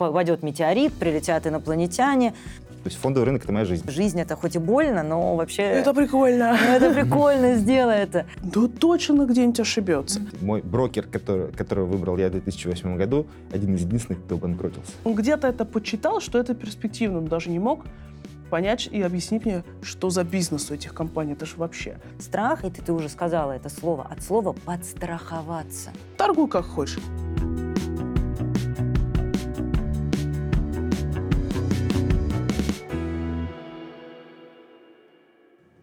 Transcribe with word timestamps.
Попадет 0.00 0.42
метеорит, 0.42 0.94
прилетят 0.94 1.46
инопланетяне. 1.46 2.30
То 2.30 2.86
есть 2.86 2.96
фондовый 2.96 3.26
рынок– 3.26 3.42
это 3.44 3.52
моя 3.52 3.66
жизнь. 3.66 3.84
Жизнь 3.90 4.18
это 4.18 4.34
хоть 4.34 4.56
и 4.56 4.58
больно, 4.58 5.02
но 5.02 5.36
вообще... 5.36 5.62
Это 5.62 5.92
прикольно. 5.92 6.56
Ну, 6.58 6.72
это 6.72 6.94
прикольно, 6.94 7.56
сделай 7.56 7.98
это. 7.98 8.24
Да 8.42 8.66
точно 8.66 9.26
где-нибудь 9.26 9.60
ошибется. 9.60 10.22
Мой 10.40 10.62
брокер, 10.62 11.06
который, 11.06 11.52
которого 11.52 11.84
выбрал 11.84 12.16
я 12.16 12.28
в 12.28 12.30
2008 12.30 12.96
году, 12.96 13.26
один 13.52 13.74
из 13.74 13.82
единственных, 13.82 14.24
кто 14.24 14.38
банкротился. 14.38 14.92
Он 15.04 15.14
где-то 15.14 15.48
это 15.48 15.66
почитал, 15.66 16.22
что 16.22 16.38
это 16.38 16.54
перспективно, 16.54 17.20
но 17.20 17.28
даже 17.28 17.50
не 17.50 17.58
мог 17.58 17.84
понять 18.48 18.88
и 18.90 19.02
объяснить 19.02 19.44
мне, 19.44 19.64
что 19.82 20.08
за 20.08 20.24
бизнес 20.24 20.70
у 20.70 20.74
этих 20.74 20.94
компаний. 20.94 21.34
Это 21.34 21.44
же 21.44 21.56
вообще. 21.56 21.98
Страх, 22.18 22.64
и 22.64 22.70
ты, 22.70 22.80
ты 22.80 22.94
уже 22.94 23.10
сказала 23.10 23.52
это 23.52 23.68
слово, 23.68 24.06
от 24.10 24.22
слова 24.22 24.54
«подстраховаться». 24.64 25.90
Торгуй 26.16 26.48
как 26.48 26.64
хочешь. 26.64 27.00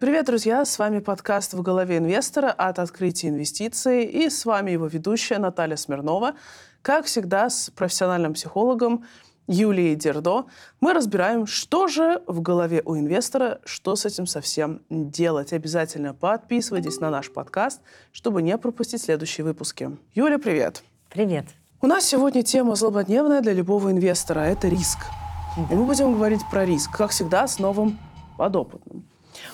Привет, 0.00 0.26
друзья! 0.26 0.64
С 0.64 0.78
вами 0.78 1.00
подкаст 1.00 1.54
«В 1.54 1.62
голове 1.62 1.98
инвестора» 1.98 2.52
от 2.52 2.78
«Открытия 2.78 3.30
инвестиций». 3.30 4.04
И 4.04 4.30
с 4.30 4.44
вами 4.44 4.70
его 4.70 4.86
ведущая 4.86 5.38
Наталья 5.38 5.74
Смирнова. 5.74 6.34
Как 6.82 7.06
всегда, 7.06 7.50
с 7.50 7.70
профессиональным 7.70 8.34
психологом 8.34 9.04
Юлией 9.48 9.96
Дердо 9.96 10.44
мы 10.80 10.92
разбираем, 10.92 11.48
что 11.48 11.88
же 11.88 12.22
в 12.28 12.40
голове 12.40 12.80
у 12.84 12.96
инвестора, 12.96 13.58
что 13.64 13.96
с 13.96 14.06
этим 14.06 14.28
совсем 14.28 14.82
делать. 14.88 15.52
Обязательно 15.52 16.14
подписывайтесь 16.14 17.00
на 17.00 17.10
наш 17.10 17.32
подкаст, 17.32 17.80
чтобы 18.12 18.40
не 18.40 18.56
пропустить 18.56 19.02
следующие 19.02 19.44
выпуски. 19.44 19.90
Юля, 20.14 20.38
привет! 20.38 20.84
Привет. 21.10 21.46
У 21.80 21.88
нас 21.88 22.04
сегодня 22.04 22.44
тема 22.44 22.76
злободневная 22.76 23.40
для 23.40 23.52
любого 23.52 23.90
инвестора– 23.90 24.40
это 24.42 24.68
риск. 24.68 24.98
И 25.68 25.74
мы 25.74 25.84
будем 25.84 26.12
говорить 26.12 26.42
про 26.52 26.64
риск, 26.64 26.96
как 26.96 27.10
всегда, 27.10 27.48
с 27.48 27.58
новым 27.58 27.98
подопытным. 28.36 28.97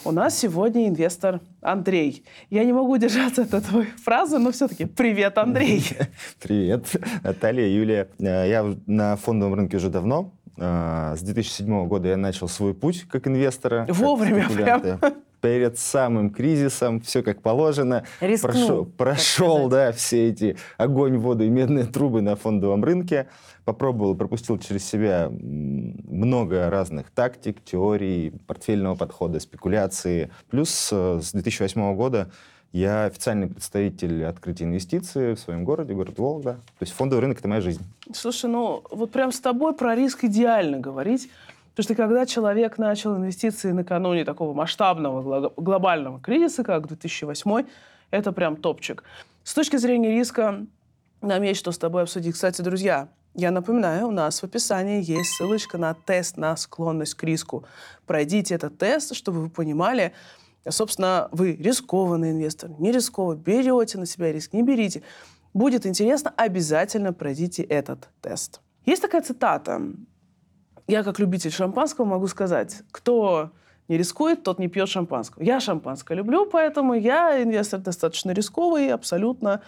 У 0.06 0.10
нас 0.10 0.38
сегодня 0.38 0.86
инвестор 0.86 1.41
Андрей. 1.62 2.27
Я 2.50 2.64
не 2.64 2.74
могу 2.74 2.94
держаться 2.98 3.42
от 3.42 3.55
этой 3.55 3.86
фразы, 4.05 4.38
но 4.38 4.52
все-таки 4.52 4.84
привет, 4.84 5.38
Андрей. 5.38 5.83
Привет, 6.42 6.94
Наталья, 7.22 7.66
Юлия. 7.66 8.08
Э, 8.19 8.47
я 8.47 8.77
на 8.86 9.16
фондовом 9.16 9.55
рынке 9.55 9.78
уже 9.78 9.88
давно. 9.88 10.34
Э, 10.58 11.14
с 11.16 11.22
2007 11.22 11.88
года 11.88 12.08
я 12.08 12.19
начал 12.19 12.48
свой 12.48 12.75
путь 12.75 13.06
как 13.08 13.27
инвестора. 13.27 13.86
Вовремя 13.88 14.42
как 14.42 14.52
прям 14.52 15.00
перед 15.45 15.78
самым 15.78 16.31
кризисом, 16.31 17.03
все 17.03 17.23
как 17.23 17.42
положено. 17.42 18.05
Рискнул, 18.20 18.55
прошел, 18.55 18.84
прошел 18.87 19.69
да, 19.69 19.92
все 19.92 20.31
эти 20.31 20.56
огонь, 20.78 21.19
воду 21.19 21.45
и 21.45 21.50
медные 21.50 21.84
трубы 21.84 22.23
на 22.23 22.34
фондовом 22.34 22.83
рынке. 22.83 23.27
Попробовал, 23.67 24.15
пропустил 24.15 24.59
через 24.59 24.87
себя 24.87 25.31
много 25.31 26.70
разных 26.70 27.11
тактик, 27.11 27.62
теорий, 27.62 28.33
портфельного 28.47 28.95
подхода, 28.95 29.39
спекуляции. 29.39 30.31
Плюс 30.48 30.89
э, 30.91 31.20
с 31.22 31.33
2008 31.33 31.95
года 31.95 32.31
я 32.72 33.05
официальный 33.05 33.47
представитель 33.47 34.25
открытия 34.25 34.65
инвестиций 34.65 35.34
в 35.34 35.39
своем 35.39 35.65
городе, 35.65 35.92
город 35.92 36.19
Вологда. 36.19 36.55
То 36.55 36.83
есть 36.83 36.95
фондовый 36.95 37.20
рынок— 37.20 37.39
это 37.41 37.48
моя 37.48 37.61
жизнь. 37.61 37.83
Слушай, 38.15 38.48
ну 38.48 38.83
вот 38.91 39.12
прям 39.12 39.31
с 39.31 39.41
тобой 39.41 39.75
про 39.75 39.95
риск 39.95 40.25
идеально 40.25 40.78
говорить. 40.78 41.28
Потому 41.75 41.84
что 41.84 41.94
когда 41.97 42.25
человек 42.25 42.78
начал 42.78 43.17
инвестиции 43.17 43.72
накануне 43.72 44.25
такого 44.25 44.55
масштабного 44.55 45.50
глобального 45.56 46.20
кризиса, 46.20 46.62
как 46.62 46.86
2008, 46.86 47.66
это 48.12 48.33
прям 48.33 48.56
топчик. 48.56 49.03
С 49.42 49.55
точки 49.55 49.77
зрения 49.77 50.12
риска, 50.12 50.66
нам 51.20 51.42
есть 51.42 51.58
что 51.58 51.72
с 51.72 51.78
тобой 51.78 52.03
обсудить. 52.03 52.34
Кстати, 52.34 52.62
друзья, 52.62 53.08
я 53.34 53.50
напоминаю, 53.50 54.06
у 54.06 54.11
нас 54.12 54.41
в 54.41 54.44
описании 54.44 55.03
есть 55.03 55.33
ссылочка 55.34 55.77
на 55.77 55.94
тест 55.94 56.36
на 56.36 56.56
склонность 56.56 57.15
к 57.15 57.25
риску. 57.25 57.65
Пройдите 58.06 58.54
этот 58.54 58.78
тест, 58.78 59.16
чтобы 59.16 59.41
вы 59.41 59.50
понимали, 59.50 60.12
собственно, 60.69 61.28
вы 61.32 61.56
рискованный 61.56 62.31
инвестор, 62.31 62.71
не 62.78 62.93
рискованный, 62.93 63.43
берете 63.43 63.98
на 63.98 64.06
себя 64.06 64.32
риск, 64.32 64.53
не 64.53 64.62
берите. 64.62 65.03
Будет 65.53 65.87
интересно, 65.87 66.32
обязательно 66.37 67.12
пройдите 67.12 67.65
этот 67.65 68.09
тест. 68.21 68.60
Есть 68.87 69.03
такая 69.03 69.22
цитата 69.22 69.82
я 70.87 71.03
как 71.03 71.19
любитель 71.19 71.50
шампанского 71.50 72.05
могу 72.05 72.27
сказать, 72.27 72.83
кто 72.91 73.50
не 73.89 73.99
рискует, 73.99 74.43
тот 74.43 74.59
не 74.59 74.69
пьет 74.69 74.89
шампанского. 74.89 75.43
Я 75.43 75.61
шампанское 75.61 76.15
люблю, 76.15 76.47
поэтому 76.47 76.95
я 76.95 77.43
инвестор 77.43 77.81
достаточно 77.81 78.31
рисковый, 78.33 78.93
абсолютно 78.93 79.62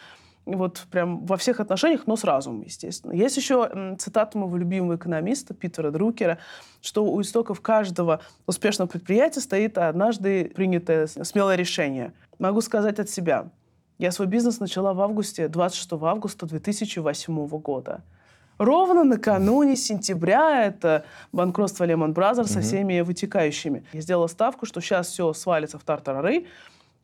вот 0.47 0.87
прям 0.91 1.27
во 1.27 1.37
всех 1.37 1.59
отношениях, 1.60 2.06
но 2.06 2.16
с 2.16 2.22
разумом, 2.22 2.62
естественно. 2.62 3.12
Есть 3.12 3.37
еще 3.37 3.97
цитата 3.99 4.38
моего 4.38 4.56
любимого 4.56 4.97
экономиста 4.97 5.54
Питера 5.54 5.91
Друкера, 5.91 6.38
что 6.81 7.04
у 7.04 7.21
истоков 7.21 7.60
каждого 7.60 8.21
успешного 8.47 8.88
предприятия 8.88 9.41
стоит 9.41 9.77
однажды 9.77 10.53
принятое 10.54 11.09
смелое 11.09 11.56
решение. 11.56 12.12
Могу 12.38 12.60
сказать 12.60 13.00
от 13.00 13.10
себя. 13.10 13.50
Я 13.98 14.12
свой 14.12 14.28
бизнес 14.28 14.60
начала 14.60 14.94
в 14.94 15.00
августе, 15.00 15.48
26 15.48 15.93
августа 15.94 16.47
2008 16.47 17.48
года. 17.48 18.04
Ровно 18.58 19.04
накануне 19.04 19.76
сентября 19.76 20.64
это 20.64 21.04
банкротство 21.32 21.84
Lehman 21.84 22.14
Brothers 22.14 22.48
со 22.48 22.60
всеми 22.60 23.00
вытекающими. 23.00 23.84
Я 23.92 24.00
сделала 24.00 24.26
ставку, 24.28 24.66
что 24.66 24.80
сейчас 24.80 25.08
все 25.08 25.32
свалится 25.34 25.78
в 25.78 25.84
тартарары, 25.84 26.46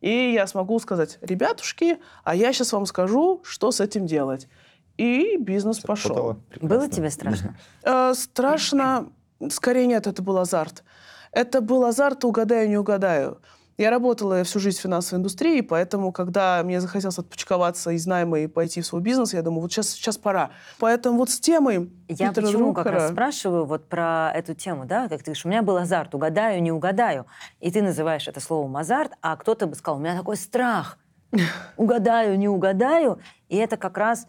и 0.01 0.33
я 0.33 0.47
смогу 0.47 0.79
сказать, 0.79 1.19
ребятушки, 1.21 1.99
а 2.25 2.35
я 2.35 2.53
сейчас 2.53 2.73
вам 2.73 2.87
скажу, 2.87 3.41
что 3.45 3.71
с 3.71 3.81
этим 3.81 4.07
делать. 4.07 4.49
И 4.97 5.37
бизнес 5.39 5.79
пошел. 5.81 6.39
Было 6.61 6.89
тебе 6.89 7.11
страшно? 7.11 7.57
Э, 7.83 8.13
страшно, 8.15 9.11
скорее 9.51 9.87
нет, 9.87 10.07
это 10.07 10.23
был 10.23 10.39
азарт. 10.39 10.85
Это 11.33 11.61
был 11.63 11.85
азарт 11.85 12.25
«угадаю, 12.25 12.69
не 12.69 12.77
угадаю». 12.77 13.41
Я 13.79 13.91
работала 13.91 14.45
всю 14.45 14.61
жизнь 14.61 14.79
в 14.79 14.83
финансовой 14.83 15.21
индустрии, 15.21 15.61
поэтому, 15.63 16.13
когда 16.13 16.63
мне 16.63 16.81
захотелось 16.81 17.19
отпочковаться 17.19 17.91
из 17.91 18.07
найма 18.07 18.41
и 18.41 18.47
пойти 18.47 18.83
в 18.83 18.87
свой 18.87 19.01
бизнес, 19.01 19.33
я 19.33 19.43
думаю, 19.43 19.63
вот 19.63 19.73
сейчас, 19.73 19.91
сейчас 19.91 20.19
пора. 20.19 20.51
Поэтому 20.79 21.19
вот 21.19 21.31
с 21.31 21.41
темой 21.41 21.91
Я 22.09 22.29
Питера 22.29 22.47
почему 22.47 22.65
Друкера... 22.73 22.85
как 22.85 22.93
раз 22.93 23.11
спрашиваю 23.11 23.65
вот 23.65 23.89
про 23.89 24.31
эту 24.35 24.55
тему, 24.55 24.85
да, 24.85 25.09
как 25.09 25.21
ты 25.21 25.25
говоришь, 25.27 25.45
у 25.47 25.49
меня 25.49 25.63
был 25.63 25.77
азарт, 25.79 26.15
угадаю, 26.15 26.63
не 26.63 26.71
угадаю. 26.71 27.27
И 27.61 27.71
ты 27.71 27.83
называешь 27.83 28.29
это 28.29 28.41
словом 28.41 28.77
азарт, 28.77 29.13
а 29.23 29.37
кто-то 29.37 29.67
бы 29.67 29.75
сказал, 29.75 29.99
у 29.99 30.03
меня 30.03 30.17
такой 30.17 30.37
страх, 30.37 30.99
угадаю, 31.77 32.39
не 32.39 32.49
угадаю. 32.49 33.21
И 33.49 33.57
это 33.57 33.77
как 33.77 33.97
раз 33.97 34.27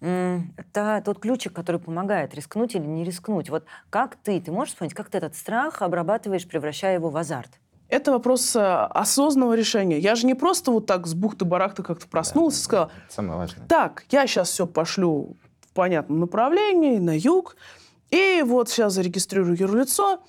это 0.00 1.02
тот 1.04 1.18
ключик, 1.18 1.52
который 1.52 1.78
помогает 1.78 2.34
рискнуть 2.34 2.74
или 2.74 2.86
не 2.86 3.04
рискнуть. 3.04 3.50
Вот 3.50 3.66
как 3.90 4.16
ты, 4.16 4.40
ты 4.40 4.50
можешь 4.50 4.72
вспомнить, 4.72 4.94
как 4.94 5.10
ты 5.10 5.18
этот 5.18 5.36
страх 5.36 5.82
обрабатываешь, 5.82 6.48
превращая 6.48 6.94
его 6.94 7.10
в 7.10 7.16
азарт? 7.18 7.50
Это 7.90 8.12
вопрос 8.12 8.54
э, 8.54 8.60
осознанного 8.60 9.54
решения. 9.54 9.98
Я 9.98 10.14
же 10.14 10.26
не 10.26 10.34
просто 10.34 10.70
вот 10.70 10.86
так 10.86 11.06
с 11.06 11.14
бухты-барахты 11.14 11.82
как-то 11.82 12.06
проснулась 12.06 12.54
да, 12.54 12.60
и 12.60 12.64
сказала, 12.64 12.90
самое 13.08 13.38
важное. 13.38 13.66
так, 13.66 14.04
я 14.10 14.26
сейчас 14.26 14.50
все 14.50 14.66
пошлю 14.66 15.36
в 15.60 15.72
понятном 15.74 16.20
направлении, 16.20 16.98
на 16.98 17.18
юг, 17.18 17.56
и 18.10 18.42
вот 18.46 18.68
сейчас 18.68 18.94
зарегистрирую 18.94 19.58
юрлицо, 19.58 20.20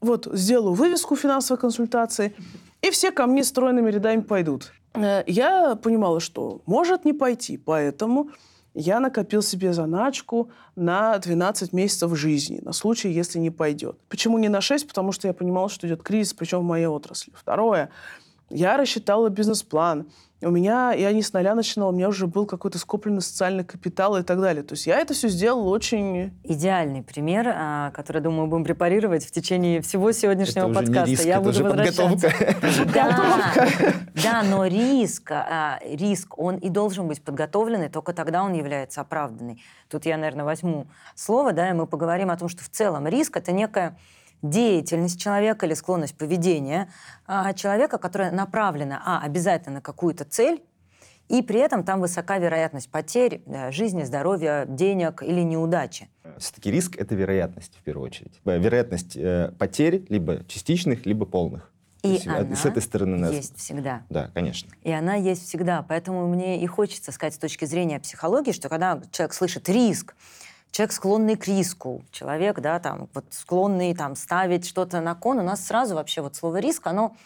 вот 0.00 0.28
сделаю 0.32 0.74
вывеску 0.74 1.14
финансовой 1.14 1.60
консультации, 1.60 2.34
и 2.82 2.90
все 2.90 3.12
ко 3.12 3.26
мне 3.26 3.44
стройными 3.44 3.90
рядами 3.90 4.20
пойдут. 4.20 4.72
Э, 4.94 5.22
я 5.28 5.76
понимала, 5.76 6.18
что 6.18 6.62
может 6.66 7.04
не 7.04 7.12
пойти, 7.12 7.56
поэтому 7.56 8.30
я 8.76 9.00
накопил 9.00 9.42
себе 9.42 9.72
заначку 9.72 10.50
на 10.76 11.18
12 11.18 11.72
месяцев 11.72 12.14
жизни, 12.16 12.60
на 12.62 12.72
случай, 12.72 13.10
если 13.10 13.38
не 13.38 13.50
пойдет. 13.50 13.96
Почему 14.10 14.36
не 14.38 14.50
на 14.50 14.60
6? 14.60 14.86
Потому 14.86 15.12
что 15.12 15.26
я 15.28 15.32
понимал, 15.32 15.70
что 15.70 15.88
идет 15.88 16.02
кризис, 16.02 16.34
причем 16.34 16.60
в 16.60 16.64
моей 16.64 16.86
отрасли. 16.86 17.32
Второе, 17.34 17.88
я 18.50 18.76
рассчитала 18.76 19.30
бизнес-план 19.30 20.06
у 20.42 20.50
меня, 20.50 20.92
я 20.92 21.12
не 21.12 21.22
с 21.22 21.32
нуля 21.32 21.54
начинала, 21.54 21.90
у 21.90 21.92
меня 21.92 22.08
уже 22.08 22.26
был 22.26 22.44
какой-то 22.44 22.78
скопленный 22.78 23.22
социальный 23.22 23.64
капитал 23.64 24.16
и 24.18 24.22
так 24.22 24.38
далее. 24.38 24.62
То 24.62 24.74
есть 24.74 24.86
я 24.86 24.98
это 24.98 25.14
все 25.14 25.28
сделала 25.28 25.70
очень... 25.70 26.38
Идеальный 26.44 27.02
пример, 27.02 27.48
а, 27.48 27.90
который, 27.92 28.20
думаю, 28.20 28.46
будем 28.46 28.64
препарировать 28.64 29.24
в 29.24 29.30
течение 29.30 29.80
всего 29.80 30.12
сегодняшнего 30.12 30.66
это 30.66 30.74
подкаста. 30.74 31.10
риск, 31.10 31.24
я 31.24 31.36
это 31.36 31.44
буду 31.44 31.64
возвращаться. 31.64 32.30
Да, 32.92 33.52
да, 34.14 34.42
но 34.42 34.66
риск, 34.66 35.30
а, 35.30 35.78
риск, 35.82 36.38
он 36.38 36.56
и 36.56 36.68
должен 36.68 37.08
быть 37.08 37.22
подготовленный, 37.22 37.88
только 37.88 38.12
тогда 38.12 38.42
он 38.42 38.52
является 38.52 39.00
оправданный. 39.00 39.62
Тут 39.88 40.04
я, 40.04 40.18
наверное, 40.18 40.44
возьму 40.44 40.86
слово, 41.14 41.52
да, 41.52 41.70
и 41.70 41.72
мы 41.72 41.86
поговорим 41.86 42.30
о 42.30 42.36
том, 42.36 42.48
что 42.48 42.62
в 42.62 42.68
целом 42.68 43.06
риск— 43.06 43.36
это 43.38 43.52
некая 43.52 43.96
деятельность 44.42 45.20
человека 45.20 45.66
или 45.66 45.74
склонность 45.74 46.16
поведения 46.16 46.90
а, 47.26 47.52
человека, 47.52 47.98
которая 47.98 48.30
направлена, 48.30 49.02
а, 49.04 49.20
обязательно 49.22 49.76
на 49.76 49.80
какую-то 49.80 50.24
цель, 50.24 50.62
и 51.28 51.42
при 51.42 51.58
этом 51.58 51.82
там 51.82 52.00
высока 52.00 52.38
вероятность 52.38 52.90
потерь 52.90 53.42
жизни, 53.70 54.04
здоровья, 54.04 54.64
денег 54.68 55.22
или 55.22 55.40
неудачи. 55.40 56.08
Все-таки 56.38 56.70
риск— 56.70 56.96
это 56.98 57.14
вероятность, 57.14 57.76
в 57.76 57.82
первую 57.82 58.06
очередь. 58.06 58.40
Вероятность 58.44 59.16
э, 59.16 59.52
потерь 59.58 60.04
либо 60.08 60.44
частичных, 60.46 61.04
либо 61.04 61.26
полных. 61.26 61.72
И 62.02 62.08
есть, 62.10 62.26
она 62.26 62.54
с 62.54 62.64
этой 62.64 62.82
стороны 62.82 63.16
нас... 63.16 63.32
есть 63.32 63.58
всегда. 63.58 64.02
Да, 64.08 64.30
конечно. 64.34 64.70
И 64.82 64.92
она 64.92 65.14
есть 65.14 65.44
всегда. 65.46 65.82
Поэтому 65.82 66.28
мне 66.28 66.62
и 66.62 66.66
хочется 66.66 67.10
сказать 67.10 67.34
с 67.34 67.38
точки 67.38 67.64
зрения 67.64 67.98
психологии, 67.98 68.52
что 68.52 68.68
когда 68.68 69.00
человек 69.10 69.34
слышит 69.34 69.68
риск, 69.68 70.14
человек 70.70 70.92
склонный 70.92 71.36
к 71.36 71.46
риску, 71.46 72.04
человек, 72.10 72.60
да, 72.60 72.78
там, 72.78 73.08
вот 73.14 73.24
склонный 73.30 73.94
там 73.94 74.16
ставить 74.16 74.66
что-то 74.66 75.00
на 75.00 75.14
кон, 75.14 75.38
у 75.38 75.42
нас 75.42 75.66
сразу 75.66 75.94
вообще 75.94 76.20
вот 76.20 76.36
слово 76.36 76.58
риск, 76.58 76.86
оно 76.86 77.16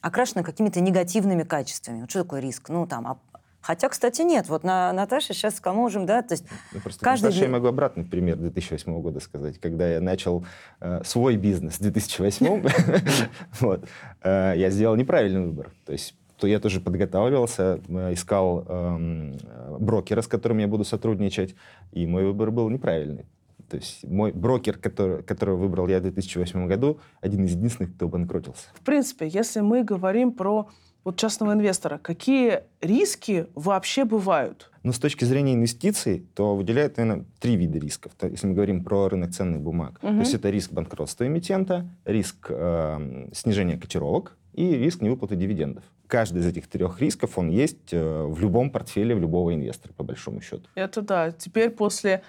окрашено 0.00 0.42
какими-то 0.42 0.80
негативными 0.80 1.42
качествами. 1.42 2.00
Вот 2.00 2.10
что 2.10 2.22
такое 2.22 2.40
риск? 2.40 2.68
Ну, 2.68 2.86
там, 2.86 3.06
а 3.06 3.18
Хотя, 3.66 3.88
кстати, 3.88 4.22
нет. 4.22 4.48
Вот 4.48 4.62
на 4.62 4.92
Наташе 4.92 5.34
сейчас 5.34 5.60
можем, 5.64 6.06
да, 6.06 6.22
то 6.22 6.34
есть 6.34 6.44
Ну, 6.72 6.78
просто 6.78 7.04
каждый 7.04 7.24
Наташа, 7.24 7.46
я 7.46 7.50
могу 7.50 7.66
обратный 7.66 8.04
пример 8.04 8.36
2008 8.36 9.00
года 9.00 9.18
сказать, 9.18 9.58
когда 9.58 9.88
я 9.88 10.00
начал 10.00 10.46
э, 10.80 11.02
свой 11.04 11.34
бизнес 11.34 11.74
в 11.74 11.80
2008 11.80 12.64
вот, 13.60 13.88
э, 14.22 14.52
я 14.56 14.70
сделал 14.70 14.94
неправильный 14.94 15.46
выбор. 15.46 15.72
То 15.84 15.90
есть 15.90 16.14
то 16.38 16.46
я 16.46 16.58
тоже 16.60 16.80
подготавливался, 16.80 17.80
э, 17.88 18.12
искал 18.12 18.64
эм, 18.68 19.36
э, 19.42 19.76
брокера, 19.78 20.22
с 20.22 20.26
которым 20.26 20.58
я 20.58 20.68
буду 20.68 20.84
сотрудничать, 20.84 21.54
и 21.92 22.06
мой 22.06 22.24
выбор 22.24 22.50
был 22.50 22.68
неправильный. 22.68 23.26
То 23.68 23.76
есть 23.76 24.04
мой 24.04 24.32
брокер, 24.32 24.78
который, 24.78 25.22
которого 25.22 25.56
выбрал 25.56 25.88
я 25.88 25.98
в 25.98 26.02
2008 26.02 26.68
году, 26.68 27.00
один 27.20 27.44
из 27.44 27.52
единственных, 27.52 27.94
кто 27.94 28.08
банкротился. 28.08 28.68
В 28.74 28.84
принципе, 28.84 29.26
если 29.26 29.60
мы 29.60 29.82
говорим 29.82 30.32
про 30.32 30.68
вот 31.06 31.16
частного 31.16 31.52
инвестора, 31.52 31.98
какие 32.02 32.64
риски 32.80 33.46
вообще 33.54 34.04
бывают? 34.04 34.72
Но 34.82 34.92
с 34.92 34.98
точки 34.98 35.24
зрения 35.24 35.54
инвестиций, 35.54 36.26
то 36.34 36.56
выделяют, 36.56 36.96
наверное, 36.96 37.24
три 37.38 37.54
вида 37.54 37.78
рисков. 37.78 38.10
То, 38.18 38.26
если 38.26 38.48
мы 38.48 38.54
говорим 38.54 38.82
про 38.82 39.08
рынок 39.08 39.30
ценных 39.30 39.60
бумаг. 39.60 40.02
Мгм. 40.02 40.14
То 40.14 40.20
есть 40.22 40.34
это 40.34 40.50
риск 40.50 40.72
банкротства 40.72 41.24
эмитента, 41.24 41.86
риск 42.04 42.48
э, 42.48 43.28
снижения 43.32 43.78
котировок 43.78 44.36
и 44.52 44.72
риск 44.76 45.00
невыплаты 45.00 45.36
дивидендов. 45.36 45.84
Каждый 46.08 46.42
из 46.42 46.46
этих 46.46 46.66
трех 46.66 47.00
рисков, 47.00 47.38
он 47.38 47.50
есть 47.50 47.92
э, 47.92 48.24
в 48.24 48.40
любом 48.40 48.70
портфеле 48.70 49.14
в 49.14 49.20
любого 49.20 49.54
инвестора, 49.54 49.92
по 49.92 50.02
большому 50.02 50.40
счету. 50.40 50.64
Это 50.74 51.02
да. 51.02 51.30
Теперь 51.30 51.70
после 51.70 52.22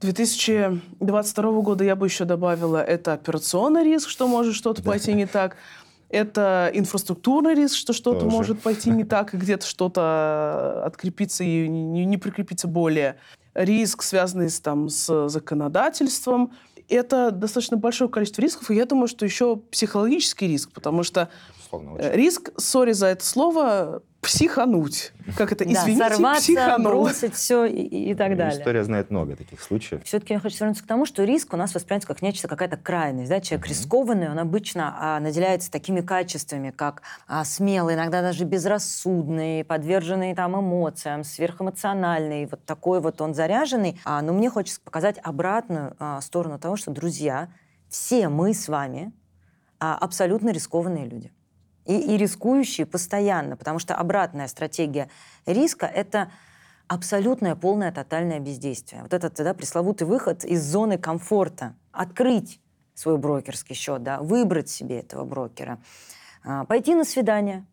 2022 0.00 1.60
года 1.60 1.84
я 1.84 1.94
бы 1.94 2.06
еще 2.06 2.24
добавила, 2.24 2.82
это 2.82 3.12
операционный 3.12 3.84
риск, 3.84 4.08
что 4.08 4.26
может 4.26 4.56
что-то 4.56 4.82
Да. 4.82 4.90
пойти 4.90 5.12
не 5.12 5.26
так. 5.26 5.56
Это 6.14 6.70
инфраструктурный 6.72 7.54
риск, 7.54 7.76
что 7.76 7.92
что-то 7.92 8.20
Тоже. 8.20 8.30
может 8.30 8.62
пойти 8.62 8.88
не 8.90 9.02
так, 9.02 9.34
и 9.34 9.36
где-то 9.36 9.66
что-то 9.66 10.84
открепиться 10.84 11.42
и 11.42 11.66
не, 11.66 12.04
не 12.04 12.18
прикрепиться 12.18 12.68
более. 12.68 13.16
Риск, 13.54 14.04
связанный 14.04 14.48
с, 14.48 14.60
там, 14.60 14.88
с 14.88 15.28
законодательством. 15.28 16.52
Это 16.88 17.32
достаточно 17.32 17.78
большое 17.78 18.08
количество 18.08 18.42
рисков, 18.42 18.70
и 18.70 18.76
я 18.76 18.86
думаю, 18.86 19.08
что 19.08 19.24
еще 19.24 19.56
психологический 19.56 20.46
риск, 20.46 20.70
потому 20.72 21.02
что 21.02 21.30
Безусловно, 21.78 22.02
э, 22.02 22.08
очень. 22.08 22.16
риск, 22.16 22.50
сори 22.56 22.92
за 22.92 23.06
это 23.08 23.24
слово, 23.24 24.02
психануть. 24.24 25.12
Как 25.36 25.52
это? 25.52 25.64
да, 25.64 25.70
Извините, 25.70 26.08
сорваться, 26.08 26.42
психанул. 26.42 26.92
бросить 26.92 27.34
все 27.34 27.64
и, 27.66 28.10
и 28.10 28.14
так 28.14 28.36
далее. 28.36 28.58
История 28.58 28.84
знает 28.84 29.10
много 29.10 29.36
таких 29.36 29.60
случаев. 29.60 30.02
Все-таки 30.04 30.34
я 30.34 30.40
хочу 30.40 30.56
вернуться 30.58 30.82
к 30.82 30.86
тому, 30.86 31.06
что 31.06 31.24
риск 31.24 31.52
у 31.52 31.56
нас 31.56 31.74
воспринимается 31.74 32.08
как 32.08 32.22
нечто, 32.22 32.48
какая-то 32.48 32.76
крайность. 32.76 33.28
Да? 33.28 33.40
Человек 33.40 33.68
рискованный, 33.68 34.30
он 34.30 34.38
обычно 34.38 34.96
а, 34.98 35.20
наделяется 35.20 35.70
такими 35.70 36.00
качествами, 36.00 36.70
как 36.70 37.02
а, 37.26 37.44
смелый, 37.44 37.94
иногда 37.94 38.22
даже 38.22 38.44
безрассудный, 38.44 39.64
подверженный 39.64 40.34
там, 40.34 40.58
эмоциям, 40.58 41.22
сверхэмоциональный, 41.22 42.46
вот 42.46 42.64
такой 42.64 43.00
вот 43.00 43.20
он 43.20 43.34
заряженный. 43.34 44.00
А, 44.04 44.22
но 44.22 44.32
мне 44.32 44.50
хочется 44.50 44.80
показать 44.80 45.18
обратную 45.22 45.94
а, 45.98 46.20
сторону 46.20 46.58
того, 46.58 46.76
что, 46.76 46.90
друзья, 46.90 47.48
все 47.88 48.28
мы 48.28 48.54
с 48.54 48.68
вами 48.68 49.12
а, 49.78 49.96
абсолютно 49.96 50.50
рискованные 50.50 51.06
люди. 51.06 51.30
И, 51.84 51.96
и 51.98 52.16
рискующие 52.16 52.86
постоянно, 52.86 53.56
потому 53.56 53.78
что 53.78 53.94
обратная 53.94 54.48
стратегия 54.48 55.10
риска– 55.46 55.86
это 55.94 56.30
абсолютное, 56.88 57.54
полное, 57.56 57.92
тотальное 57.92 58.40
бездействие. 58.40 59.02
Вот 59.02 59.12
этот 59.12 59.34
да, 59.36 59.54
пресловутый 59.54 60.06
выход 60.06 60.44
из 60.44 60.62
зоны 60.62 60.98
комфорта. 60.98 61.74
Открыть 61.92 62.60
свой 62.94 63.18
брокерский 63.18 63.74
счет, 63.74 64.02
да, 64.02 64.20
выбрать 64.20 64.68
себе 64.68 65.00
этого 65.00 65.24
брокера, 65.24 65.78
а, 66.44 66.64
пойти 66.64 66.94
на 66.94 67.04
свидание. 67.04 67.66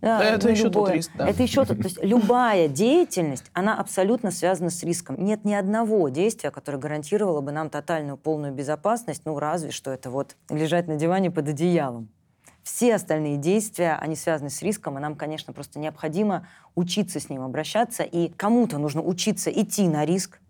Да, 0.00 0.22
Это 0.22 0.48
на 0.48 0.50
еще 0.50 0.64
тот 0.64 0.74
любое. 0.74 0.92
риск, 0.92 1.10
да. 1.16 1.28
Это 1.28 1.42
еще 1.42 1.64
тот. 1.64 1.78
То 1.78 1.84
есть 1.84 2.02
любая 2.02 2.68
деятельность, 2.68 3.46
она 3.54 3.78
абсолютно 3.78 4.30
связана 4.30 4.68
с 4.68 4.82
риском. 4.82 5.16
Нет 5.22 5.46
ни 5.46 5.54
одного 5.54 6.10
действия, 6.10 6.50
которое 6.50 6.76
гарантировало 6.76 7.40
бы 7.40 7.52
нам 7.52 7.70
тотальную, 7.70 8.18
полную 8.18 8.52
безопасность, 8.52 9.22
ну, 9.24 9.38
разве 9.38 9.70
что 9.70 9.90
это 9.90 10.10
вот 10.10 10.36
лежать 10.50 10.88
на 10.88 10.96
диване 10.96 11.30
под 11.30 11.48
одеялом. 11.48 12.10
Все 12.64 12.94
остальные 12.94 13.36
действия, 13.36 13.92
они 14.00 14.16
связаны 14.16 14.48
с 14.48 14.62
риском, 14.62 14.96
и 14.98 15.00
нам, 15.00 15.14
конечно, 15.14 15.52
просто 15.52 15.78
необходимо 15.78 16.48
учиться 16.74 17.20
с 17.20 17.28
ним 17.28 17.42
обращаться, 17.42 18.02
и 18.02 18.28
кому-то 18.28 18.78
нужно 18.78 19.02
учиться 19.02 19.50
идти 19.50 19.86
на 19.86 20.04
риск, 20.06 20.40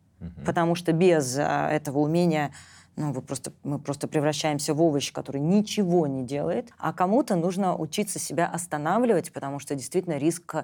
потому 0.47 0.77
что 0.77 0.93
без 0.93 1.37
а, 1.39 1.69
этого 1.71 1.99
умения 1.99 2.53
ну, 2.97 3.13
вы 3.13 3.21
просто, 3.21 3.53
мы 3.65 3.81
просто 3.81 4.07
превращаемся 4.07 4.75
в 4.75 4.81
овощ, 4.81 5.13
который 5.13 5.41
ничего 5.41 6.07
не 6.07 6.23
делает, 6.23 6.71
а 6.79 6.93
кому-то 6.93 7.35
нужно 7.35 7.77
учиться 7.77 8.21
себя 8.21 8.47
останавливать, 8.47 9.33
потому 9.33 9.59
что 9.59 9.75
действительно 9.75 10.17
риск 10.17 10.55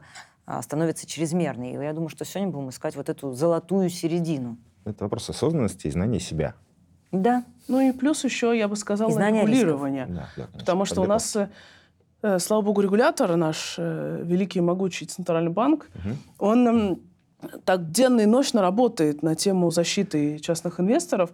а, 0.46 0.62
становится 0.62 1.06
чрезмерный. 1.06 1.72
И 1.72 1.74
я 1.74 1.92
думаю, 1.92 2.08
что 2.08 2.24
сегодня 2.24 2.52
будем 2.52 2.70
искать 2.70 2.94
вот 2.94 3.08
эту 3.08 3.32
золотую 3.32 3.90
середину. 3.90 4.56
Это 4.84 5.04
вопрос 5.04 5.28
осознанности 5.28 5.88
и 5.88 5.90
знания 5.90 6.20
себя. 6.20 6.54
Да, 7.12 7.44
Ну 7.68 7.80
и 7.80 7.92
плюс 7.92 8.24
еще, 8.24 8.56
я 8.56 8.68
бы 8.68 8.76
сказала, 8.76 9.10
регулирование. 9.18 10.06
Да, 10.06 10.28
да, 10.36 10.42
конечно. 10.46 10.58
Потому 10.58 10.84
что 10.84 11.02
у 11.02 11.06
нас, 11.06 11.36
э, 11.36 11.48
э, 12.22 12.38
слава 12.38 12.62
богу, 12.62 12.80
регулятор 12.80 13.36
наш, 13.36 13.76
э, 13.78 14.22
великий 14.24 14.58
и 14.58 14.62
могучий 14.62 15.06
Центральный 15.06 15.50
банк, 15.52 15.88
Мгм. 15.94 16.16
он 16.38 17.00
так 17.64 17.90
денно 17.90 18.20
и 18.20 18.26
ночно 18.26 18.60
работает 18.60 19.22
на 19.22 19.34
тему 19.34 19.70
защиты 19.70 20.38
частных 20.40 20.78
инвесторов. 20.80 21.30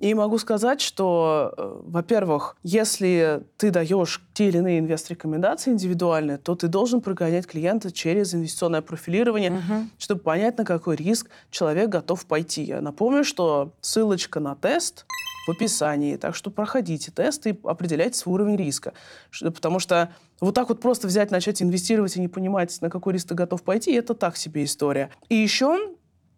И 0.00 0.14
могу 0.14 0.38
сказать, 0.38 0.80
что, 0.80 1.52
э, 1.56 1.80
во-первых, 1.84 2.56
если 2.62 3.42
ты 3.58 3.70
даешь 3.70 4.22
те 4.32 4.48
или 4.48 4.56
иные 4.58 4.78
инвест-рекомендации 4.78 5.72
индивидуальные, 5.72 6.38
то 6.38 6.54
ты 6.54 6.68
должен 6.68 7.02
прогонять 7.02 7.46
клиента 7.46 7.92
через 7.92 8.34
инвестиционное 8.34 8.80
профилирование, 8.80 9.50
Мгм. 9.50 9.90
чтобы 9.98 10.22
понять, 10.22 10.56
на 10.56 10.64
какой 10.64 10.96
риск 10.96 11.28
человек 11.50 11.90
готов 11.90 12.24
пойти. 12.24 12.62
Я 12.62 12.80
напомню, 12.80 13.24
что 13.24 13.72
ссылочка 13.82 14.40
на 14.40 14.54
тест 14.56 15.04
в 15.46 15.50
описании, 15.50 16.16
так 16.16 16.34
что 16.34 16.50
проходите 16.50 17.10
тест 17.10 17.46
и 17.46 17.58
определяйте 17.64 18.16
свой 18.16 18.34
уровень 18.36 18.56
риска. 18.56 18.94
Потому 19.42 19.80
что 19.80 20.14
вот 20.40 20.54
так 20.54 20.70
вот 20.70 20.80
просто 20.80 21.06
взять, 21.08 21.30
начать 21.30 21.60
инвестировать 21.62 22.16
и 22.16 22.20
не 22.20 22.28
понимать, 22.28 22.76
на 22.80 22.88
какой 22.88 23.12
риск 23.14 23.28
ты 23.28 23.34
готов 23.34 23.62
пойти, 23.62 23.92
это 23.92 24.14
так 24.14 24.36
себе 24.38 24.64
история. 24.64 25.10
И 25.28 25.34
еще 25.34 25.78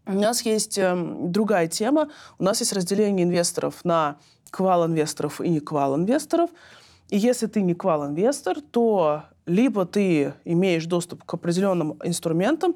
у 0.06 0.12
нас 0.12 0.42
есть 0.42 0.78
эм, 0.78 1.30
другая 1.30 1.68
тема. 1.68 2.08
У 2.38 2.44
нас 2.44 2.60
есть 2.60 2.72
разделение 2.72 3.24
инвесторов 3.24 3.84
на 3.84 4.16
квал-инвесторов 4.50 5.40
и 5.40 5.48
не 5.48 5.60
квал-инвесторов. 5.60 6.50
И 7.08 7.18
если 7.18 7.46
ты 7.46 7.62
не 7.62 7.74
квал-инвестор, 7.74 8.60
то 8.60 9.24
либо 9.46 9.86
ты 9.86 10.34
имеешь 10.44 10.86
доступ 10.86 11.24
к 11.24 11.34
определенным 11.34 11.98
инструментам, 12.04 12.74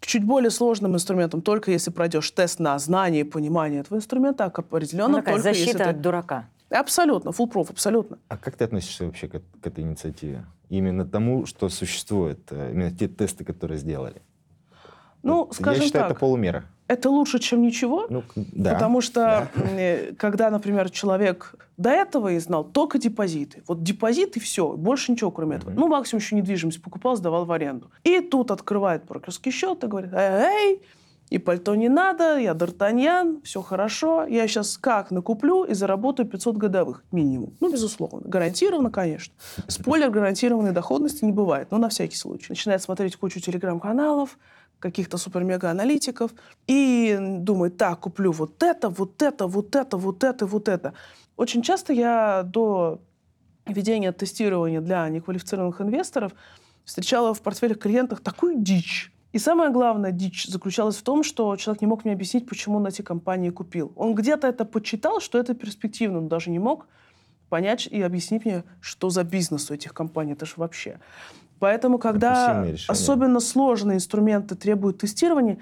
к 0.00 0.06
чуть 0.06 0.24
более 0.24 0.50
сложным 0.50 0.94
инструментам, 0.94 1.42
только 1.42 1.70
если 1.70 1.90
пройдешь 1.90 2.30
тест 2.30 2.60
на 2.60 2.78
знание 2.78 3.22
и 3.22 3.24
понимание 3.24 3.80
этого 3.80 3.98
инструмента, 3.98 4.44
а 4.44 4.50
к 4.50 4.58
Ну, 4.58 4.64
определенным 4.64 5.20
такая 5.20 5.34
только 5.34 5.48
защита 5.48 5.70
если 5.70 5.82
от 5.82 5.96
ты... 5.96 6.02
дурака. 6.02 6.48
Абсолютно, 6.70 7.30
full 7.30 7.50
proof, 7.50 7.70
абсолютно. 7.70 8.18
А 8.28 8.36
как 8.36 8.56
ты 8.56 8.64
относишься 8.64 9.06
вообще 9.06 9.26
к, 9.26 9.40
к 9.62 9.66
этой 9.66 9.82
инициативе? 9.84 10.44
Именно 10.68 11.06
тому, 11.06 11.46
что 11.46 11.68
существует, 11.70 12.40
э, 12.50 12.72
именно 12.72 12.90
те 12.90 13.08
тесты, 13.08 13.44
которые 13.44 13.78
сделали. 13.78 14.20
Ну, 15.22 15.48
скажем 15.52 15.82
Я 15.82 15.86
считаю, 15.86 16.04
так, 16.04 16.12
это 16.12 16.20
полумера. 16.20 16.64
это 16.86 17.10
лучше, 17.10 17.38
чем 17.38 17.62
ничего. 17.62 18.06
Ну, 18.08 18.22
да. 18.34 18.74
Потому 18.74 19.00
что, 19.00 19.48
э, 19.54 20.14
когда, 20.14 20.50
например, 20.50 20.90
человек 20.90 21.54
до 21.76 21.90
этого 21.90 22.32
и 22.32 22.38
знал 22.38 22.64
только 22.64 22.98
депозиты. 22.98 23.62
Вот 23.68 23.82
депозит 23.82 24.36
и 24.36 24.40
все, 24.40 24.72
больше 24.72 25.12
ничего 25.12 25.30
кроме 25.30 25.56
этого. 25.56 25.70
Мгм. 25.70 25.80
Ну, 25.80 25.88
максимум 25.88 26.20
еще 26.20 26.36
недвижимость 26.36 26.82
покупал, 26.82 27.16
сдавал 27.16 27.44
в 27.44 27.52
аренду. 27.52 27.90
И 28.04 28.20
тут 28.20 28.50
открывает 28.50 29.04
брокерский 29.04 29.52
счет 29.52 29.84
и 29.84 29.86
говорит, 29.86 30.12
эй, 30.12 30.82
и 31.30 31.38
пальто 31.38 31.74
не 31.74 31.88
надо, 31.88 32.38
я 32.38 32.52
Д'Артаньян, 32.52 33.42
все 33.44 33.60
хорошо, 33.60 34.24
я 34.24 34.48
сейчас 34.48 34.78
как 34.78 35.10
накуплю 35.10 35.64
и 35.64 35.74
заработаю 35.74 36.26
500 36.26 36.56
годовых 36.56 37.04
минимум. 37.12 37.54
Ну, 37.60 37.70
безусловно. 37.70 38.22
Гарантированно, 38.24 38.90
конечно. 38.90 39.34
Спойлер, 39.66 40.10
гарантированной 40.10 40.72
доходности 40.72 41.24
не 41.24 41.32
бывает, 41.32 41.70
но 41.70 41.78
на 41.78 41.90
всякий 41.90 42.16
случай. 42.16 42.46
Начинает 42.48 42.82
смотреть 42.82 43.16
кучу 43.16 43.40
телеграм-каналов, 43.40 44.38
каких-то 44.78 45.18
супер-мега-аналитиков 45.18 46.32
и 46.66 47.16
думает, 47.20 47.76
так, 47.76 48.00
куплю 48.00 48.32
вот 48.32 48.62
это, 48.62 48.88
вот 48.88 49.22
это, 49.22 49.46
вот 49.46 49.74
это, 49.74 49.96
вот 49.96 50.24
это, 50.24 50.46
вот 50.46 50.68
это. 50.68 50.94
Очень 51.36 51.62
часто 51.62 51.92
я 51.92 52.42
до 52.44 53.00
ведения 53.66 54.12
тестирования 54.12 54.80
для 54.80 55.08
неквалифицированных 55.08 55.80
инвесторов 55.80 56.32
встречала 56.84 57.34
в 57.34 57.40
портфелях 57.42 57.78
клиентах 57.78 58.20
такую 58.20 58.62
дичь. 58.62 59.12
И 59.32 59.38
самая 59.38 59.70
главная 59.70 60.10
дичь 60.10 60.46
заключалась 60.46 60.96
в 60.96 61.02
том, 61.02 61.22
что 61.22 61.54
человек 61.56 61.82
не 61.82 61.86
мог 61.86 62.04
мне 62.04 62.14
объяснить, 62.14 62.48
почему 62.48 62.78
он 62.78 62.86
эти 62.86 63.02
компании 63.02 63.50
купил. 63.50 63.92
Он 63.94 64.14
где-то 64.14 64.46
это 64.46 64.64
почитал, 64.64 65.20
что 65.20 65.38
это 65.38 65.54
перспективно, 65.54 66.20
но 66.20 66.28
даже 66.28 66.50
не 66.50 66.58
мог 66.58 66.86
понять 67.50 67.86
и 67.86 68.00
объяснить 68.00 68.44
мне, 68.44 68.64
что 68.80 69.10
за 69.10 69.24
бизнес 69.24 69.70
у 69.70 69.74
этих 69.74 69.92
компаний. 69.92 70.32
Это 70.32 70.46
же 70.46 70.54
вообще. 70.56 70.98
Поэтому, 71.58 71.98
когда 71.98 72.64
особенно 72.88 73.40
сложные 73.40 73.96
инструменты 73.96 74.54
требуют 74.54 74.98
тестирования, 74.98 75.58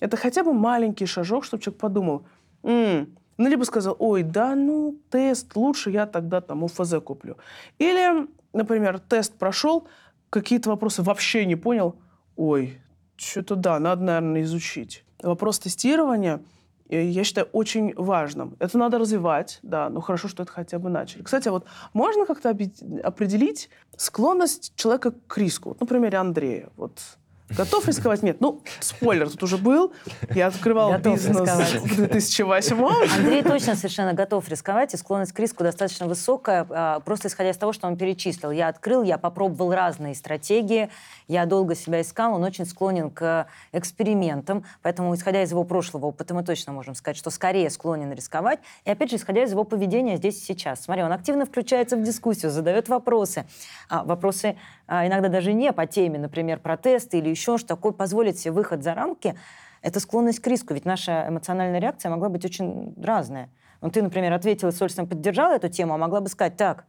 это 0.00 0.16
хотя 0.16 0.44
бы 0.44 0.52
маленький 0.52 1.06
шажок, 1.06 1.44
чтобы 1.44 1.62
человек 1.62 1.80
подумал, 1.80 2.22
М. 2.62 3.16
Ну, 3.38 3.48
либо 3.48 3.62
сказал, 3.62 3.94
ой, 4.00 4.24
да, 4.24 4.56
ну, 4.56 4.98
тест, 5.10 5.54
лучше 5.54 5.90
я 5.90 6.06
тогда 6.06 6.40
там 6.40 6.64
УФЗ 6.64 6.94
куплю. 7.04 7.36
Или, 7.78 8.26
например, 8.52 8.98
тест 8.98 9.32
прошел, 9.38 9.86
какие-то 10.28 10.70
вопросы 10.70 11.02
вообще 11.02 11.46
не 11.46 11.54
понял, 11.54 11.94
ой, 12.36 12.80
что-то 13.16 13.54
да, 13.54 13.78
надо, 13.78 14.02
наверное, 14.02 14.42
изучить. 14.42 15.04
Вопрос 15.22 15.60
тестирования, 15.60 16.40
я 16.88 17.24
считаю, 17.24 17.48
очень 17.52 17.94
важным. 17.94 18.56
Это 18.58 18.78
надо 18.78 18.98
развивать, 18.98 19.58
да, 19.62 19.90
но 19.90 20.00
хорошо, 20.00 20.28
что 20.28 20.42
это 20.42 20.52
хотя 20.52 20.78
бы 20.78 20.88
начали. 20.88 21.22
Кстати, 21.22 21.48
вот 21.48 21.64
можно 21.92 22.26
как-то 22.26 22.50
определить 22.50 23.70
склонность 23.96 24.74
человека 24.76 25.12
к 25.26 25.38
риску? 25.38 25.70
Вот, 25.70 25.80
на 25.80 25.86
примере 25.86 26.18
Андрея. 26.18 26.70
Вот 26.76 27.00
Готов 27.50 27.88
рисковать? 27.88 28.22
Нет. 28.22 28.40
Ну, 28.40 28.60
спойлер, 28.80 29.30
тут 29.30 29.42
уже 29.42 29.56
был. 29.56 29.92
Я 30.34 30.48
открывал 30.48 30.92
Готов 30.92 31.14
бизнес 31.14 31.40
рисковать. 31.40 31.74
в 31.74 31.96
2008 31.96 32.86
Андрей 33.16 33.42
точно 33.42 33.74
совершенно 33.74 34.12
готов 34.12 34.48
рисковать, 34.48 34.92
и 34.92 34.96
склонность 34.96 35.32
к 35.32 35.38
риску 35.38 35.64
достаточно 35.64 36.06
высокая, 36.06 36.66
а, 36.68 37.00
просто 37.00 37.28
исходя 37.28 37.50
из 37.50 37.56
того, 37.56 37.72
что 37.72 37.86
он 37.86 37.96
перечислил. 37.96 38.50
Я 38.50 38.68
открыл, 38.68 39.02
я 39.02 39.16
попробовал 39.16 39.72
разные 39.72 40.14
стратегии, 40.14 40.90
я 41.26 41.46
долго 41.46 41.74
себя 41.74 42.02
искал, 42.02 42.34
он 42.34 42.44
очень 42.44 42.66
склонен 42.66 43.10
к 43.10 43.46
экспериментам, 43.72 44.64
поэтому, 44.82 45.14
исходя 45.14 45.42
из 45.42 45.50
его 45.50 45.64
прошлого 45.64 46.06
опыта, 46.06 46.34
мы 46.34 46.44
точно 46.44 46.72
можем 46.72 46.94
сказать, 46.94 47.16
что 47.16 47.30
скорее 47.30 47.70
склонен 47.70 48.12
рисковать, 48.12 48.60
и 48.84 48.90
опять 48.90 49.10
же, 49.10 49.16
исходя 49.16 49.42
из 49.42 49.52
его 49.52 49.64
поведения 49.64 50.16
здесь 50.16 50.36
и 50.42 50.44
сейчас. 50.44 50.84
Смотри, 50.84 51.02
он 51.02 51.12
активно 51.12 51.46
включается 51.46 51.96
в 51.96 52.02
дискуссию, 52.02 52.50
задает 52.50 52.88
вопросы. 52.88 53.46
А, 53.88 54.04
вопросы 54.04 54.56
а, 54.86 55.06
иногда 55.06 55.28
даже 55.28 55.52
не 55.54 55.72
по 55.72 55.86
теме, 55.86 56.18
например, 56.18 56.58
протесты 56.60 57.18
или 57.18 57.28
еще 57.38 57.58
что 57.58 57.68
такое, 57.68 57.92
позволить 57.92 58.38
себе 58.38 58.52
выход 58.52 58.82
за 58.82 58.94
рамки, 58.94 59.34
это 59.82 60.00
склонность 60.00 60.40
к 60.40 60.46
риску, 60.46 60.74
ведь 60.74 60.84
наша 60.84 61.26
эмоциональная 61.28 61.80
реакция 61.80 62.10
могла 62.10 62.28
быть 62.28 62.44
очень 62.44 62.94
разная. 63.02 63.48
Ну, 63.80 63.90
ты, 63.90 64.02
например, 64.02 64.32
ответила, 64.32 64.70
с 64.70 64.74
удовольствием 64.74 65.08
поддержала 65.08 65.54
эту 65.54 65.68
тему, 65.68 65.94
а 65.94 65.98
могла 65.98 66.20
бы 66.20 66.28
сказать, 66.28 66.56
так, 66.56 66.84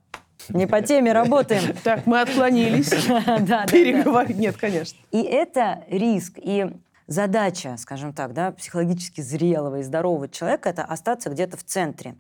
не 0.50 0.66
по 0.66 0.82
теме 0.82 1.14
работаем. 1.14 1.76
Так, 1.84 2.08
мы 2.08 2.22
отклонились. 2.22 2.90
Переговорить. 3.72 4.38
Нет, 4.38 4.58
конечно. 4.58 4.98
И 5.12 5.22
это 5.22 5.84
риск. 5.88 6.34
И 6.38 6.72
задача, 7.08 7.76
скажем 7.78 8.14
так, 8.14 8.34
да, 8.34 8.52
психологически 8.52 9.22
зрелого 9.22 9.80
и 9.80 9.84
здорового 9.84 10.28
человека– 10.30 10.70
это 10.70 10.84
остаться 10.84 11.30
где-то 11.30 11.58
в 11.58 11.64
центре. 11.64 12.16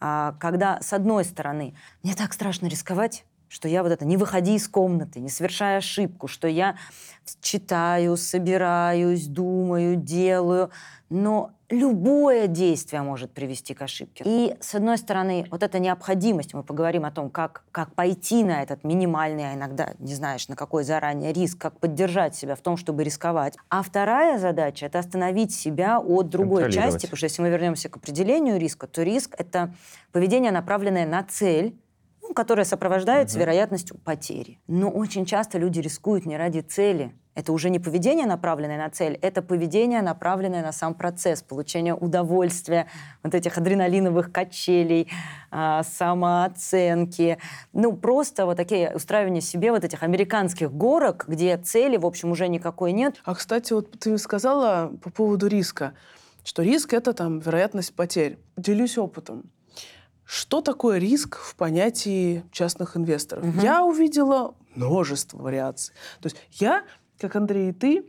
А, 0.00 0.34
Когда, 0.38 0.80
с 0.80 0.92
одной 0.92 1.24
стороны, 1.24 1.74
мне 2.02 2.14
так 2.14 2.32
страшно 2.32 2.66
рисковать, 2.66 3.24
что 3.48 3.68
я 3.68 3.82
вот 3.82 3.92
это 3.92 4.04
не 4.04 4.16
выходи 4.16 4.54
из 4.54 4.68
комнаты, 4.68 5.20
не 5.20 5.28
совершая 5.28 5.78
ошибку, 5.78 6.28
что 6.28 6.48
я 6.48 6.76
читаю, 7.40 8.16
собираюсь, 8.16 9.26
думаю, 9.26 9.96
делаю, 9.96 10.70
но 11.08 11.52
любое 11.68 12.46
действие 12.46 13.02
может 13.02 13.32
привести 13.32 13.74
к 13.74 13.82
ошибке. 13.82 14.24
И, 14.26 14.56
с 14.60 14.74
одной 14.74 14.98
стороны, 14.98 15.46
вот 15.50 15.62
эта 15.62 15.78
необходимость, 15.78 16.54
мы 16.54 16.62
поговорим 16.62 17.04
о 17.04 17.10
том, 17.10 17.30
как, 17.30 17.64
как 17.72 17.94
пойти 17.94 18.44
на 18.44 18.62
этот 18.62 18.84
минимальный, 18.84 19.50
а 19.50 19.54
иногда 19.54 19.94
не 19.98 20.14
знаешь, 20.14 20.48
на 20.48 20.56
какой 20.56 20.84
заранее 20.84 21.32
риск, 21.32 21.58
как 21.58 21.78
поддержать 21.78 22.34
себя 22.34 22.54
в 22.54 22.60
том, 22.60 22.76
чтобы 22.76 23.04
рисковать. 23.04 23.56
А 23.68 23.82
вторая 23.82 24.38
задача— 24.38 24.86
это 24.86 24.98
остановить 24.98 25.54
себя 25.54 25.98
от 25.98 26.28
другой 26.28 26.70
части, 26.72 27.06
потому 27.06 27.16
что 27.16 27.26
если 27.26 27.42
мы 27.42 27.50
вернемся 27.50 27.88
к 27.88 27.96
определению 27.96 28.58
риска, 28.58 28.86
то 28.86 29.02
риск— 29.02 29.34
это 29.38 29.74
поведение, 30.12 30.52
направленное 30.52 31.06
на 31.06 31.22
цель, 31.24 31.76
ну, 32.28 32.34
которая 32.34 32.64
сопровождается 32.64 33.38
вероятностью 33.38 33.96
потери. 33.98 34.58
Но 34.66 34.90
очень 34.90 35.24
часто 35.24 35.58
люди 35.58 35.80
рискуют 35.80 36.26
не 36.26 36.36
ради 36.36 36.60
цели. 36.60 37.14
Это 37.34 37.52
уже 37.52 37.68
не 37.68 37.78
поведение, 37.78 38.26
направленное 38.26 38.78
на 38.78 38.88
цель, 38.88 39.18
это 39.20 39.42
поведение, 39.42 40.00
направленное 40.00 40.62
на 40.62 40.72
сам 40.72 40.94
процесс 40.94 41.42
получения 41.42 41.94
удовольствия, 41.94 42.86
вот 43.22 43.34
этих 43.34 43.58
адреналиновых 43.58 44.32
качелей, 44.32 45.08
а, 45.50 45.82
самооценки. 45.82 47.36
Ну, 47.74 47.92
просто 47.92 48.46
вот 48.46 48.56
такие 48.56 48.90
устраивания 48.94 49.42
себе 49.42 49.70
вот 49.70 49.84
этих 49.84 50.02
американских 50.02 50.72
горок, 50.72 51.26
где 51.28 51.58
цели, 51.58 51.98
в 51.98 52.06
общем, 52.06 52.30
уже 52.30 52.48
никакой 52.48 52.92
нет. 52.92 53.16
А, 53.24 53.34
кстати, 53.34 53.74
вот 53.74 53.90
ты 54.00 54.16
сказала 54.16 54.92
по 55.02 55.10
поводу 55.10 55.46
риска, 55.46 55.92
что 56.42 56.62
риск— 56.62 56.92
это 56.94 57.12
там 57.12 57.40
вероятность 57.40 57.94
потерь. 57.94 58.38
Делюсь 58.56 58.96
опытом. 58.96 59.50
Что 60.26 60.60
такое 60.60 60.98
риск 60.98 61.36
в 61.36 61.54
понятии 61.54 62.44
частных 62.50 62.96
инвесторов? 62.96 63.44
Я 63.62 63.84
увидела 63.84 64.54
множество 64.74 65.38
вариаций. 65.38 65.94
То 66.20 66.26
есть 66.26 66.36
я, 66.52 66.84
как 67.18 67.36
Андрей 67.36 67.70
и 67.70 67.72
ты, 67.72 68.04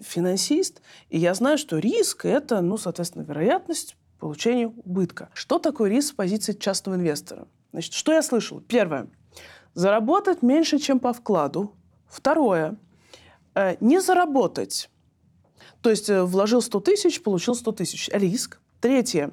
финансист, 0.00 0.80
и 1.08 1.18
я 1.18 1.34
знаю, 1.34 1.58
что 1.58 1.78
риск— 1.78 2.24
это, 2.24 2.60
ну, 2.60 2.76
соответственно, 2.76 3.24
вероятность 3.24 3.96
получения 4.20 4.68
убытка. 4.68 5.28
Что 5.34 5.58
такое 5.58 5.90
риск 5.90 6.10
с 6.10 6.12
позиции 6.12 6.52
частного 6.52 6.96
инвестора? 6.96 7.48
Значит, 7.72 7.92
что 7.94 8.12
я 8.12 8.22
слышал? 8.22 8.60
Первое. 8.60 9.08
Заработать 9.74 10.42
меньше, 10.42 10.78
чем 10.78 11.00
по 11.00 11.12
вкладу. 11.12 11.74
Второе. 12.08 12.76
Э, 13.54 13.76
не 13.80 14.00
заработать. 14.00 14.88
То 15.82 15.90
есть 15.90 16.08
э, 16.08 16.22
вложил 16.22 16.62
100 16.62 16.80
тысяч, 16.80 17.22
получил 17.22 17.54
100 17.54 17.72
тысяч. 17.72 18.08
Риск. 18.12 18.60
Третье. 18.80 19.30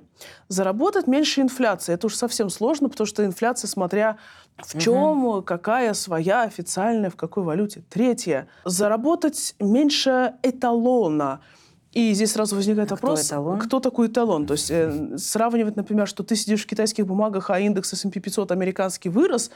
Заработать 0.48 1.08
меньше 1.08 1.42
инфляции. 1.42 1.94
Это 1.94 2.08
уж 2.08 2.16
совсем 2.16 2.50
сложно, 2.50 2.90
потому 2.90 3.06
что 3.06 3.26
инфляция, 3.26 3.68
смотря 3.68 4.18
в 4.58 4.80
чем, 4.80 5.44
какая 5.44 5.94
своя 5.94 6.44
официальная, 6.44 7.10
в 7.10 7.16
какой 7.16 7.44
валюте. 7.44 7.84
Третье. 7.90 8.48
Заработать 8.66 9.56
меньше 9.60 10.36
эталона. 10.44 11.42
И 11.92 12.14
здесь 12.14 12.32
сразу 12.32 12.56
возникает 12.56 12.92
А 12.92 12.96
кто 12.96 13.08
вопрос, 13.08 13.28
эталон? 13.28 13.60
кто 13.60 13.80
такой 13.80 14.08
эталон? 14.08 14.48
То 14.48 14.54
есть 14.54 14.72
э, 14.72 15.18
сравнивать, 15.18 15.76
например, 15.76 16.08
что 16.08 16.24
ты 16.24 16.36
сидишь 16.36 16.64
в 16.64 16.68
китайских 16.68 17.06
бумагах, 17.06 17.52
а 17.52 17.60
индекс 17.60 17.94
S&P 17.94 18.20
500 18.20 18.52
американский 18.52 19.10
вырос, 19.10 19.52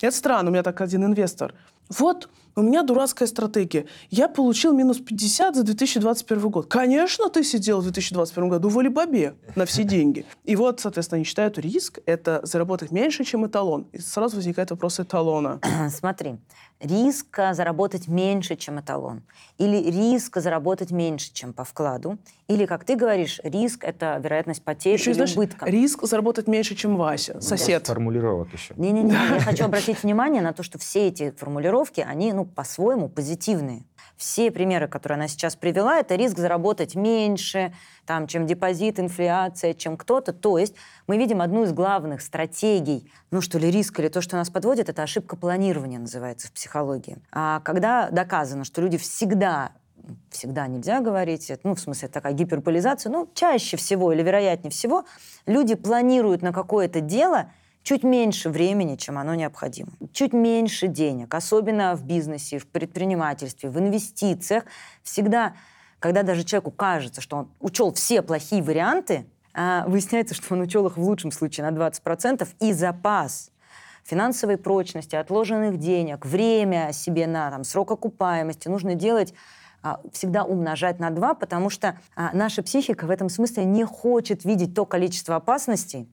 это 0.00 0.14
странно, 0.14 0.50
у 0.50 0.52
меня 0.52 0.62
так 0.62 0.80
один 0.82 1.04
инвестор. 1.04 1.54
Вот, 1.88 2.28
у 2.58 2.62
меня 2.62 2.82
дурацкая 2.82 3.28
стратегия. 3.28 3.86
Я 4.10 4.28
получил 4.28 4.74
минус 4.74 4.98
50 4.98 5.54
за 5.54 5.62
2021 5.62 6.48
год. 6.50 6.66
Конечно, 6.66 7.28
ты 7.30 7.44
сидел 7.44 7.78
в 7.78 7.84
2021 7.84 8.48
году 8.48 8.68
в 8.68 8.78
Алибабе 8.78 9.34
на 9.54 9.64
все 9.64 9.84
деньги. 9.84 10.26
И 10.42 10.56
вот, 10.56 10.80
соответственно, 10.80 11.18
они 11.18 11.24
считают 11.24 11.56
риск– 11.58 12.00
это 12.06 12.40
заработать 12.42 12.90
меньше, 12.90 13.22
чем 13.22 13.46
эталон. 13.46 13.86
И 13.92 13.98
сразу 13.98 14.36
возникает 14.36 14.72
вопрос 14.72 14.98
эталона. 14.98 15.60
Смотри, 15.90 16.38
риск 16.80 17.38
а, 17.38 17.54
заработать 17.54 18.08
меньше, 18.08 18.56
чем 18.56 18.80
эталон. 18.80 19.22
Или 19.58 19.76
риск 19.90 20.40
заработать 20.40 20.90
меньше, 20.90 21.32
чем 21.32 21.52
по 21.52 21.62
вкладу. 21.62 22.18
Или, 22.48 22.66
как 22.66 22.84
ты 22.84 22.96
говоришь, 22.96 23.40
риск– 23.44 23.84
это 23.84 24.20
вероятность 24.22 24.64
потерь 24.64 24.94
Еще, 24.94 25.10
или 25.10 25.14
знаешь, 25.14 25.34
убытка. 25.34 25.66
риск 25.66 26.04
заработать 26.04 26.48
меньше, 26.48 26.74
чем 26.74 26.96
Вася, 26.96 27.40
сосед. 27.40 27.86
Формулировок 27.86 28.52
еще. 28.52 28.74
Не-не-не, 28.76 29.12
я 29.12 29.40
хочу 29.44 29.64
обратить 29.64 30.02
внимание 30.02 30.42
на 30.42 30.52
то, 30.52 30.62
что 30.64 30.78
все 30.78 31.08
эти 31.08 31.30
формулировки, 31.30 32.00
они, 32.00 32.32
ну, 32.32 32.47
по-своему 32.54 33.08
позитивные. 33.08 33.84
Все 34.16 34.50
примеры, 34.50 34.88
которые 34.88 35.16
она 35.16 35.28
сейчас 35.28 35.54
привела, 35.54 35.98
это 35.98 36.16
риск 36.16 36.38
заработать 36.38 36.96
меньше, 36.96 37.72
там, 38.04 38.26
чем 38.26 38.46
депозит, 38.46 38.98
инфляция, 38.98 39.74
чем 39.74 39.96
кто-то. 39.96 40.32
То 40.32 40.58
есть 40.58 40.74
мы 41.06 41.18
видим 41.18 41.40
одну 41.40 41.64
из 41.64 41.72
главных 41.72 42.20
стратегий, 42.20 43.10
ну 43.30 43.40
что 43.40 43.58
ли, 43.58 43.70
риск 43.70 44.00
или 44.00 44.08
то, 44.08 44.20
что 44.20 44.36
нас 44.36 44.50
подводит, 44.50 44.88
это 44.88 45.02
ошибка 45.02 45.36
планирования 45.36 46.00
называется 46.00 46.48
в 46.48 46.52
психологии. 46.52 47.18
А 47.30 47.60
когда 47.60 48.10
доказано, 48.10 48.64
что 48.64 48.82
люди 48.82 48.98
всегда 48.98 49.72
всегда 50.30 50.66
нельзя 50.66 51.00
говорить, 51.00 51.52
ну, 51.64 51.74
в 51.74 51.80
смысле, 51.80 52.08
такая 52.08 52.32
гиперболизация, 52.32 53.10
ну, 53.10 53.28
чаще 53.34 53.76
всего 53.76 54.12
или 54.12 54.22
вероятнее 54.22 54.70
всего 54.70 55.04
люди 55.46 55.74
планируют 55.74 56.42
на 56.42 56.52
какое-то 56.52 57.00
дело 57.00 57.50
чуть 57.82 58.02
меньше 58.02 58.50
времени, 58.50 58.96
чем 58.96 59.18
оно 59.18 59.34
необходимо. 59.34 59.90
Чуть 60.12 60.32
меньше 60.32 60.88
денег, 60.88 61.34
особенно 61.34 61.94
в 61.94 62.04
бизнесе, 62.04 62.58
в 62.58 62.66
предпринимательстве, 62.66 63.70
в 63.70 63.78
инвестициях. 63.78 64.64
Всегда, 65.02 65.54
когда 65.98 66.22
даже 66.22 66.44
человеку 66.44 66.70
кажется, 66.70 67.20
что 67.20 67.36
он 67.36 67.50
учел 67.60 67.92
все 67.92 68.22
плохие 68.22 68.62
варианты, 68.62 69.26
а 69.54 69.86
выясняется, 69.86 70.34
что 70.34 70.54
он 70.54 70.60
учел 70.60 70.86
их 70.86 70.96
в 70.96 71.02
лучшем 71.02 71.32
случае 71.32 71.70
на 71.70 71.76
20%, 71.76 72.46
и 72.60 72.72
запас 72.72 73.50
финансовой 74.04 74.56
прочности, 74.56 75.16
отложенных 75.16 75.78
денег, 75.78 76.24
время 76.24 76.92
себе 76.92 77.26
на 77.26 77.50
там, 77.50 77.64
срок 77.64 77.90
окупаемости 77.90 78.68
нужно 78.68 78.94
делать 78.94 79.34
а, 79.82 80.00
всегда 80.12 80.44
умножать 80.44 80.98
на 80.98 81.10
2, 81.10 81.34
потому 81.34 81.70
что 81.70 81.98
а, 82.16 82.30
наша 82.32 82.62
психика 82.62 83.06
в 83.06 83.10
этом 83.10 83.28
смысле 83.28 83.64
не 83.64 83.84
хочет 83.84 84.44
видеть 84.44 84.74
то 84.74 84.86
количество 84.86 85.36
опасностей, 85.36 86.08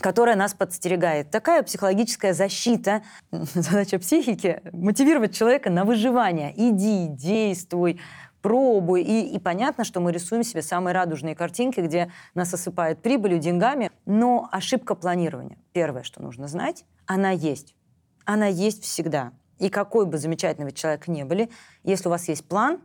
которая 0.00 0.36
нас 0.36 0.54
подстерегает. 0.54 1.30
Такая 1.30 1.62
психологическая 1.62 2.32
защита. 2.32 3.02
Задача 3.30 3.98
психики— 3.98 4.60
мотивировать 4.72 5.34
человека 5.34 5.70
на 5.70 5.84
выживание. 5.84 6.52
Иди, 6.56 7.08
действуй, 7.08 8.00
пробуй. 8.42 9.02
И, 9.02 9.34
и 9.34 9.38
понятно, 9.38 9.84
что 9.84 10.00
мы 10.00 10.12
рисуем 10.12 10.42
себе 10.42 10.62
самые 10.62 10.94
радужные 10.94 11.34
картинки, 11.34 11.80
где 11.80 12.12
нас 12.34 12.52
осыпают 12.54 13.02
прибылью, 13.02 13.38
деньгами. 13.38 13.90
Но 14.06 14.48
ошибка 14.52 14.94
планирования. 14.94 15.58
Первое, 15.72 16.02
что 16.02 16.22
нужно 16.22 16.48
знать, 16.48 16.84
она 17.06 17.30
есть. 17.30 17.74
Она 18.24 18.46
есть 18.46 18.84
всегда. 18.84 19.32
И 19.58 19.70
какой 19.70 20.06
бы 20.06 20.18
замечательный 20.18 20.66
вы 20.66 20.72
человек 20.72 21.08
ни 21.08 21.24
были, 21.24 21.50
если 21.82 22.08
у 22.08 22.10
вас 22.10 22.28
есть 22.28 22.44
план, 22.44 22.80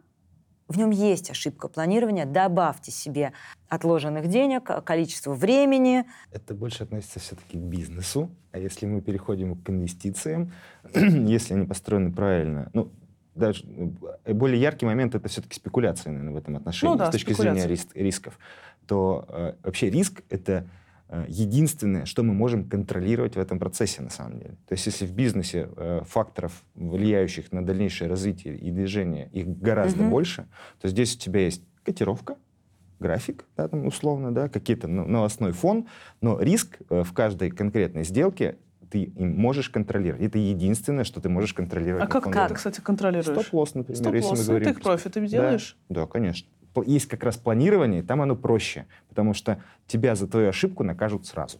в 0.73 0.77
нем 0.77 0.89
есть 0.89 1.29
ошибка 1.29 1.67
планирования. 1.67 2.25
Добавьте 2.25 2.91
себе 2.91 3.33
отложенных 3.69 4.27
денег, 4.27 4.69
количество 4.83 5.33
времени. 5.33 6.05
Это 6.31 6.53
больше 6.53 6.83
относится 6.83 7.19
все-таки 7.19 7.57
к 7.57 7.61
бизнесу. 7.61 8.29
А 8.51 8.59
если 8.59 8.85
мы 8.85 9.01
переходим 9.01 9.55
к 9.55 9.69
инвестициям, 9.69 10.51
если 10.93 11.53
они 11.53 11.65
построены 11.65 12.11
правильно, 12.11 12.69
ну, 12.73 12.91
даже 13.35 13.63
э, 14.25 14.33
более 14.33 14.59
яркий 14.59 14.85
момент 14.85 15.15
это 15.15 15.27
все-таки 15.27 15.55
спекуляция, 15.55 16.11
наверное, 16.11 16.33
в 16.33 16.37
этом 16.37 16.55
отношении, 16.55 16.93
ну, 16.93 16.99
да, 16.99 17.07
с 17.07 17.11
точки 17.11 17.33
зрения 17.33 17.67
рис 17.67 17.87
рисков, 17.93 18.37
то 18.87 19.25
э, 19.29 19.53
вообще 19.63 19.89
риск 19.89 20.21
это 20.29 20.67
единственное, 21.27 22.05
что 22.05 22.23
мы 22.23 22.33
можем 22.33 22.67
контролировать 22.67 23.35
в 23.35 23.39
этом 23.39 23.59
процессе 23.59 24.01
на 24.01 24.09
самом 24.09 24.39
деле. 24.39 24.57
То 24.67 24.73
есть 24.73 24.85
если 24.85 25.05
в 25.05 25.13
бизнесе 25.13 25.69
э, 25.75 26.01
факторов, 26.05 26.63
влияющих 26.75 27.51
на 27.51 27.65
дальнейшее 27.65 28.09
развитие 28.09 28.57
и 28.57 28.71
движение, 28.71 29.29
их 29.31 29.47
гораздо 29.47 30.03
mm-hmm. 30.03 30.09
больше, 30.09 30.47
то 30.81 30.87
здесь 30.87 31.15
у 31.15 31.19
тебя 31.19 31.41
есть 31.41 31.61
котировка, 31.83 32.37
график, 32.99 33.45
да, 33.57 33.67
там 33.67 33.85
условно, 33.85 34.33
да, 34.33 34.49
какие-то 34.49 34.87
новостной 34.87 35.51
фон, 35.51 35.87
но 36.21 36.39
риск 36.39 36.79
э, 36.89 37.03
в 37.03 37.13
каждой 37.13 37.51
конкретной 37.51 38.05
сделке 38.05 38.57
ты 38.89 39.03
им 39.03 39.35
можешь 39.35 39.69
контролировать. 39.69 40.23
Это 40.23 40.37
единственное, 40.37 41.03
что 41.03 41.19
ты 41.19 41.27
можешь 41.27 41.53
контролировать. 41.53 42.03
А 42.03 42.07
как, 42.07 42.47
ты, 42.47 42.53
кстати, 42.53 42.79
контролируешь? 42.79 43.25
Стоп-лосс, 43.25 43.73
например, 43.73 43.97
Стоп 43.97 44.13
если 44.13 44.35
мы 44.35 44.45
говорим. 44.45 44.65
Ты 44.65 44.71
их 44.71 44.81
профиты 44.81 45.27
делаешь? 45.27 45.77
Да, 45.89 46.01
да, 46.01 46.07
конечно. 46.07 46.47
Есть 46.85 47.07
как 47.07 47.23
раз 47.23 47.37
планирование, 47.37 48.03
там 48.03 48.21
оно 48.21 48.35
проще, 48.35 48.85
потому 49.09 49.33
что 49.33 49.61
тебя 49.87 50.15
за 50.15 50.27
твою 50.27 50.49
ошибку 50.49 50.83
накажут 50.83 51.25
сразу. 51.27 51.59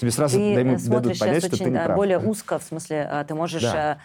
Тебе 0.00 0.10
сразу 0.10 0.38
ты 0.38 0.54
дадут, 0.54 0.84
дадут 0.84 1.18
понять, 1.18 1.44
что 1.44 1.54
очень, 1.54 1.64
ты 1.66 1.70
не 1.70 1.84
прав. 1.84 1.96
более 1.96 2.18
узко, 2.18 2.58
в 2.58 2.62
смысле, 2.62 3.08
а, 3.10 3.24
ты 3.24 3.34
можешь... 3.34 3.62
Да. 3.62 3.98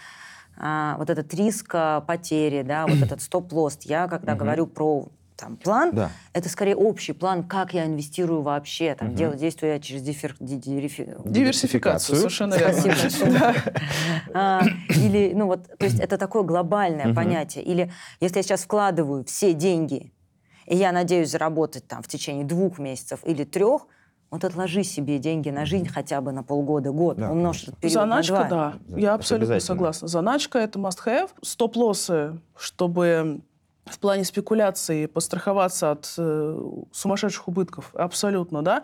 А, 0.56 0.98
вот 1.00 1.10
этот 1.10 1.34
риск 1.34 1.76
потери, 2.06 2.62
да, 2.62 2.86
вот 2.86 3.02
этот 3.02 3.22
стоп-лосс. 3.24 3.80
Я, 3.86 4.08
когда 4.08 4.36
говорю 4.36 4.68
про 4.68 5.08
там, 5.36 5.58
план, 5.58 5.92
да. 5.94 6.12
это 6.34 6.50
скорее 6.50 6.76
общий 6.76 7.14
план, 7.14 7.44
как 7.44 7.74
я 7.74 7.86
инвестирую 7.86 8.42
вообще, 8.42 8.96
там, 8.96 9.10
угу. 9.10 9.18
делаю 9.18 9.38
действия 9.38 9.80
через 9.80 10.02
дифер... 10.02 10.36
дифер... 10.40 11.18
диверсификацию. 11.26 12.18
Совершенно 12.18 12.56
верно. 12.56 12.80
Спасибо 12.80 13.54
а, 14.34 14.62
Или, 14.90 15.34
ну 15.34 15.48
вот, 15.48 15.68
то 15.78 15.86
есть 15.86 16.00
это 16.00 16.18
такое 16.18 16.44
глобальное 16.44 17.14
понятие. 17.14 17.64
Или 17.64 17.92
если 18.20 18.38
я 18.38 18.44
сейчас 18.44 18.64
вкладываю 18.64 19.26
все 19.26 19.54
деньги, 19.54 20.12
и 20.66 20.76
я 20.76 20.92
надеюсь 20.92 21.30
заработать 21.30 21.88
там 21.88 22.02
в 22.02 22.08
течение 22.08 22.46
двух 22.46 22.80
месяцев 22.80 23.20
или 23.24 23.44
трех, 23.44 23.88
вот 24.34 24.44
отложи 24.44 24.84
себе 24.84 25.20
деньги 25.20 25.50
на 25.50 25.66
жизнь 25.66 25.88
хотя 25.88 26.20
бы 26.20 26.32
на 26.32 26.42
полгода, 26.42 26.92
год, 26.92 27.18
да, 27.18 27.30
умножь 27.30 27.64
этот 27.64 27.78
период 27.78 27.94
Заначка, 27.94 28.34
на 28.34 28.50
два. 28.50 28.74
да. 28.88 28.98
Я 29.00 29.14
абсолютно 29.14 29.60
согласна. 29.60 30.08
Заначка— 30.08 30.58
это 30.60 30.80
must-have. 30.80 31.30
Стоп-лоссы, 31.44 32.40
чтобы 32.58 33.42
в 33.86 34.00
плане 34.00 34.24
спекуляции 34.24 35.06
подстраховаться 35.06 35.92
от 35.92 36.12
э, 36.18 36.60
сумасшедших 36.92 37.48
убытков, 37.48 37.92
абсолютно, 37.94 38.64
да. 38.64 38.84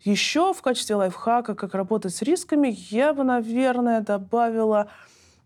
Еще 0.00 0.52
в 0.52 0.62
качестве 0.62 0.96
лайфхака, 0.96 1.54
как 1.54 1.74
работать 1.74 2.14
с 2.14 2.22
рисками, 2.22 2.74
я 2.90 3.12
бы, 3.12 3.22
наверное, 3.22 4.00
добавила 4.00 4.88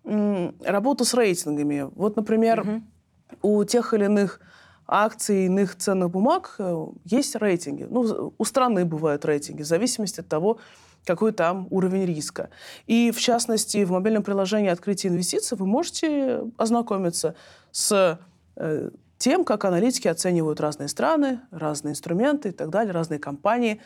работу 0.05 1.05
с 1.05 1.13
рейтингами. 1.15 1.89
Вот, 1.95 2.17
например, 2.17 2.61
угу. 2.61 3.59
у 3.59 3.65
тех 3.65 3.93
или 3.95 4.05
иных 4.05 4.41
акций, 4.87 5.47
иных 5.47 5.77
ценных 5.77 6.11
бумаг 6.11 6.55
э, 6.59 6.87
есть 7.05 7.37
рейтинги. 7.37 7.87
Ну, 7.89 8.33
у 8.37 8.45
страны 8.45 8.85
бывают 8.85 9.25
рейтинги, 9.25 9.63
в 9.63 9.67
зависимости 9.67 10.21
от 10.21 10.29
того, 10.29 10.59
какой 11.05 11.33
там 11.33 11.67
уровень 11.71 12.07
риска. 12.07 12.51
И, 12.87 13.11
в 13.11 13.21
частности, 13.21 13.85
в 13.85 13.91
мобильном 13.91 14.23
приложении 14.23 14.71
«Открытие 14.71 15.13
инвестиций» 15.13 15.59
вы 15.59 15.67
можете 15.67 16.45
ознакомиться 16.57 17.35
с 17.73 18.19
Э, 18.57 18.91
тем, 19.19 19.45
как 19.45 19.65
аналитики 19.65 20.09
оценивают 20.09 20.61
разные 20.61 20.89
страны, 20.89 21.41
разные 21.51 21.93
инструменты 21.93 22.51
и 22.51 22.53
так 22.53 22.71
далее, 22.71 22.93
разные 22.93 23.19
компании. 23.19 23.81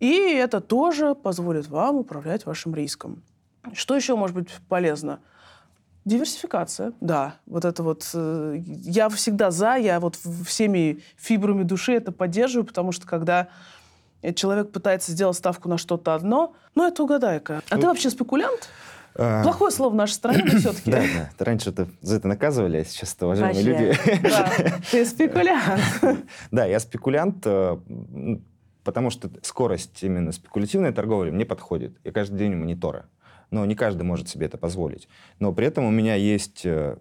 И 0.00 0.12
это 0.34 0.60
тоже 0.60 1.14
позволит 1.14 1.68
вам 1.68 1.96
управлять 1.96 2.44
вашим 2.46 2.74
риском. 2.74 3.22
Что 3.72 3.94
еще 3.94 4.16
может 4.16 4.36
быть 4.36 4.48
полезно? 4.68 5.20
Диверсификация, 6.04 6.92
да. 7.00 7.36
Вот 7.46 7.64
это 7.64 7.82
вот... 7.82 8.08
Э, 8.14 8.56
я 8.64 9.08
всегда 9.08 9.50
за, 9.50 9.76
я 9.76 10.00
вот 10.00 10.18
всеми 10.46 11.00
фибрами 11.16 11.62
души 11.62 11.92
это 11.92 12.10
поддерживаю, 12.10 12.66
потому 12.66 12.92
что 12.92 13.06
когда 13.06 13.48
человек 14.34 14.70
пытается 14.70 15.12
сделать 15.12 15.36
ставку 15.36 15.68
на 15.68 15.78
что-то 15.78 16.14
одно, 16.14 16.54
ну, 16.74 16.86
это 16.86 17.02
угадайка. 17.02 17.62
А 17.68 17.78
ты 17.78 17.86
вообще 17.86 18.10
спекулянт? 18.10 18.68
А, 19.14 19.42
Плохое 19.42 19.70
слово 19.70 19.92
в 19.92 19.94
нашей 19.94 20.12
стране, 20.12 20.44
но 20.52 20.58
все-таки. 20.58 20.90
Да, 20.90 21.00
да. 21.00 21.44
Раньше 21.44 21.70
это, 21.70 21.88
за 22.00 22.16
это 22.16 22.28
наказывали, 22.28 22.78
а 22.78 22.84
сейчас 22.84 23.14
это 23.14 23.26
уважаемые 23.26 23.62
люди. 23.62 23.98
Да, 24.22 24.50
ты 24.90 25.04
спекулянт. 25.04 25.80
Да, 26.50 26.64
я 26.64 26.80
спекулянт, 26.80 27.42
э, 27.44 27.76
потому 28.84 29.10
что 29.10 29.30
скорость 29.42 30.02
именно 30.02 30.32
спекулятивной 30.32 30.92
торговли 30.92 31.30
мне 31.30 31.44
подходит. 31.44 31.98
Я 32.04 32.12
каждый 32.12 32.38
день 32.38 32.54
у 32.54 32.58
монитора. 32.58 33.06
Но 33.52 33.64
не 33.64 33.76
каждый 33.76 34.02
может 34.02 34.28
себе 34.28 34.46
это 34.46 34.58
позволить. 34.58 35.08
Но 35.38 35.52
при 35.52 35.68
этом 35.68 35.84
у 35.84 35.90
меня 35.90 36.16
есть 36.16 36.66
э, 36.66 36.96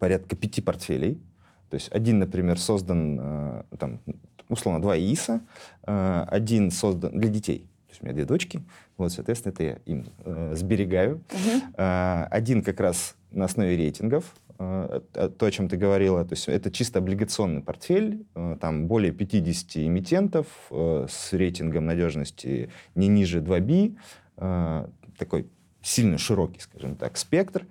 порядка 0.00 0.34
пяти 0.34 0.60
портфелей. 0.60 1.22
То 1.70 1.76
есть 1.76 1.88
один, 1.92 2.18
например, 2.18 2.58
создан, 2.58 3.18
э, 3.20 3.62
там, 3.78 4.00
условно, 4.48 4.82
два 4.82 4.98
ИИСа, 4.98 5.40
один 5.82 6.72
создан 6.72 7.16
для 7.16 7.28
детей 7.28 7.68
есть 7.94 8.02
у 8.02 8.06
меня 8.06 8.14
две 8.14 8.24
дочки, 8.24 8.62
вот, 8.96 9.12
соответственно, 9.12 9.52
это 9.52 9.62
я 9.62 9.78
им 9.86 10.06
э, 10.24 10.54
сберегаю. 10.56 11.16
Угу. 11.16 11.74
Э, 11.76 12.24
один 12.30 12.62
как 12.62 12.80
раз 12.80 13.16
на 13.30 13.44
основе 13.44 13.76
рейтингов, 13.76 14.34
э, 14.58 15.00
то, 15.12 15.46
о 15.46 15.50
чем 15.50 15.68
ты 15.68 15.76
говорила, 15.76 16.24
то 16.24 16.34
есть 16.34 16.48
это 16.48 16.70
чисто 16.70 16.98
облигационный 16.98 17.62
портфель, 17.62 18.26
э, 18.34 18.56
там 18.60 18.86
более 18.86 19.12
50 19.12 19.76
эмитентов 19.76 20.46
э, 20.70 21.06
с 21.08 21.32
рейтингом 21.32 21.86
надежности 21.86 22.70
не 22.94 23.08
ниже 23.08 23.40
2B, 23.40 23.96
э, 24.38 24.88
такой 25.16 25.46
сильно 25.84 26.18
широкий, 26.18 26.60
скажем 26.60 26.96
так, 26.96 27.16
спектр. 27.16 27.66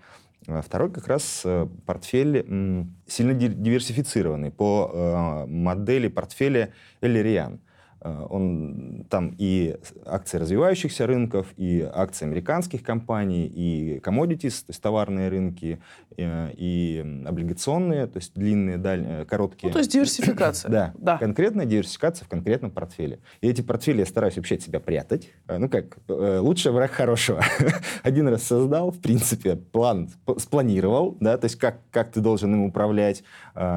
А 0.47 0.62
второй 0.62 0.91
как 0.91 1.08
раз 1.08 1.41
э, 1.45 1.67
портфель 1.86 2.88
сильно 3.08 3.34
диверсифицированный 3.34 4.52
по 4.52 4.91
э, 4.93 5.45
модели 5.47 6.08
портфеля 6.08 6.73
Эллириан. 7.02 7.60
Э, 8.03 8.25
он 8.29 9.05
там 9.09 9.33
и 9.37 9.77
акции 10.05 10.37
развивающихся 10.37 11.07
рынков, 11.07 11.47
и 11.55 11.81
акции 11.81 12.25
американских 12.25 12.83
компаний, 12.83 13.45
и 13.47 13.99
commodities, 13.99 14.65
то 14.65 14.69
есть 14.69 14.81
товарные 14.81 15.29
рынки, 15.29 15.81
э, 16.17 16.51
и 16.55 17.23
облигационные, 17.25 18.07
то 18.07 18.17
есть 18.17 18.33
длинные, 18.35 18.77
дальние, 18.77 19.25
короткие. 19.25 19.69
Ну, 19.69 19.73
то 19.73 19.79
есть 19.79 19.91
диверсификация. 19.91 20.69
да, 20.71 20.93
да, 20.97 21.17
конкретная 21.17 21.65
диверсификация 21.65 22.25
в 22.25 22.29
конкретном 22.29 22.71
портфеле. 22.71 23.19
И 23.39 23.47
эти 23.47 23.61
портфели 23.61 23.99
я 23.99 24.05
стараюсь 24.05 24.35
вообще 24.35 24.55
от 24.55 24.61
себя 24.61 24.81
прятать. 24.81 25.29
Э, 25.47 25.57
ну 25.57 25.69
как, 25.69 25.97
лучший 26.07 26.73
враг 26.73 26.91
хорошего. 26.91 27.41
Один 28.03 28.27
раз 28.27 28.43
создал, 28.43 28.91
в 28.91 28.99
принципе, 28.99 29.55
план 29.55 30.09
спланировал, 30.37 31.15
да, 31.21 31.37
то 31.37 31.45
есть 31.45 31.55
как, 31.57 31.79
как 31.89 32.11
ты 32.11 32.19
должен 32.19 32.53
им 32.53 32.63
управлять, 32.63 33.23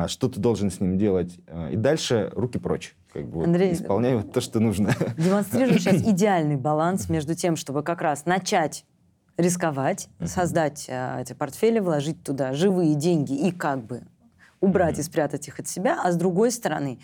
что 0.08 0.28
ты 0.28 0.40
должен 0.40 0.70
с 0.70 0.80
ним 0.80 0.98
делать, 0.98 1.38
и 1.70 1.76
дальше 1.76 2.30
руки 2.34 2.58
прочь 2.58 2.94
как 3.16 3.26
бы 3.28 3.44
Андрей, 3.44 3.70
вот, 3.70 3.80
исполняю 3.80 4.22
то, 4.22 4.40
что 4.40 4.60
нужно. 4.60 4.94
Демонстрирую 5.16 5.78
сейчас 5.78 6.02
идеальный 6.06 6.56
баланс 6.56 7.08
между 7.08 7.34
тем, 7.34 7.56
чтобы 7.56 7.82
как 7.82 8.02
раз 8.02 8.26
начать 8.26 8.84
рисковать, 9.36 10.08
uh-huh. 10.18 10.26
создать 10.26 10.86
э, 10.88 11.22
эти 11.22 11.32
портфели, 11.32 11.78
вложить 11.78 12.22
туда 12.22 12.52
живые 12.52 12.94
деньги 12.94 13.34
и 13.34 13.50
как 13.50 13.84
бы 13.84 14.02
убрать 14.60 14.96
uh-huh. 14.96 15.00
и 15.00 15.04
спрятать 15.04 15.48
их 15.48 15.58
от 15.58 15.68
себя, 15.68 15.98
а 16.02 16.12
с 16.12 16.16
другой 16.16 16.50
стороны 16.50 16.98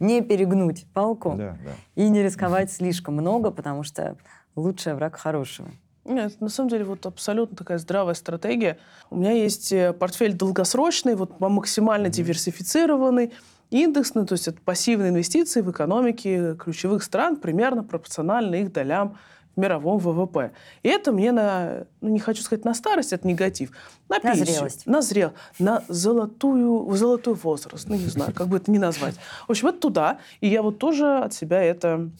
не 0.00 0.20
перегнуть 0.20 0.86
палку 0.92 1.34
да, 1.36 1.56
да. 1.64 1.70
и 1.94 2.08
не 2.08 2.22
рисковать 2.22 2.70
слишком 2.70 3.14
много, 3.14 3.50
потому 3.50 3.82
что 3.82 4.16
лучший 4.54 4.94
враг 4.94 5.16
хорошего. 5.16 5.68
Нет, 6.04 6.40
на 6.40 6.48
самом 6.48 6.70
деле 6.70 6.84
вот 6.84 7.04
абсолютно 7.04 7.56
такая 7.56 7.78
здравая 7.78 8.14
стратегия. 8.14 8.78
У 9.10 9.16
меня 9.16 9.32
есть 9.32 9.72
э, 9.72 9.92
портфель 9.92 10.32
долгосрочный, 10.32 11.14
вот 11.16 11.38
максимально 11.40 12.08
диверсифицированный. 12.08 13.32
Индексный, 13.70 14.24
то 14.24 14.32
есть 14.32 14.48
это 14.48 14.60
пассивные 14.62 15.10
инвестиции 15.10 15.60
в 15.60 15.70
экономике 15.70 16.54
ключевых 16.56 17.02
стран, 17.02 17.36
примерно 17.36 17.84
пропорционально 17.84 18.56
их 18.56 18.72
долям 18.72 19.18
в 19.54 19.60
мировом 19.60 19.98
ВВП. 19.98 20.52
И 20.82 20.88
это 20.88 21.12
мне 21.12 21.32
на, 21.32 21.86
ну 22.00 22.08
не 22.08 22.18
хочу 22.18 22.42
сказать 22.42 22.64
на 22.64 22.74
старость, 22.74 23.12
это 23.12 23.26
негатив, 23.26 23.72
на, 24.08 24.16
на 24.16 24.20
пенсию, 24.20 24.46
зрелость. 24.46 24.86
на 24.86 25.02
зрел, 25.02 25.32
на 25.58 25.84
золотую, 25.88 26.90
золотой 26.96 27.34
возраст, 27.34 27.88
ну 27.88 27.96
не 27.96 28.06
знаю, 28.06 28.32
как 28.32 28.48
бы 28.48 28.56
это 28.56 28.70
ни 28.70 28.78
назвать. 28.78 29.16
В 29.46 29.50
общем, 29.50 29.68
это 29.68 29.78
туда, 29.78 30.18
и 30.40 30.48
я 30.48 30.62
вот 30.62 30.78
тоже 30.78 31.18
от 31.18 31.34
себя 31.34 31.62
это 31.62 32.10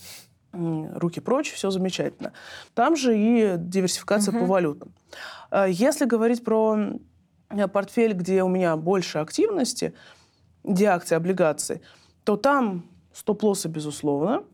руки 0.53 1.21
прочь, 1.21 1.53
все 1.53 1.71
замечательно. 1.71 2.33
Там 2.75 2.97
же 2.97 3.17
и 3.17 3.55
диверсификация 3.57 4.35
uh-huh. 4.35 4.41
по 4.41 4.47
валютам. 4.47 4.93
А 5.51 5.67
если 5.67 6.05
говорить 6.05 6.43
про 6.43 6.79
э, 7.51 7.69
портфель, 7.69 8.13
где 8.13 8.43
у 8.43 8.49
меня 8.49 8.77
больше 8.77 9.19
активности, 9.19 9.95
где 10.69 10.87
акции, 10.87 11.15
облигации, 11.15 11.81
то 12.25 12.37
там 12.37 12.85
стоп-лоссы, 13.13 13.69
безусловно, 13.69 14.45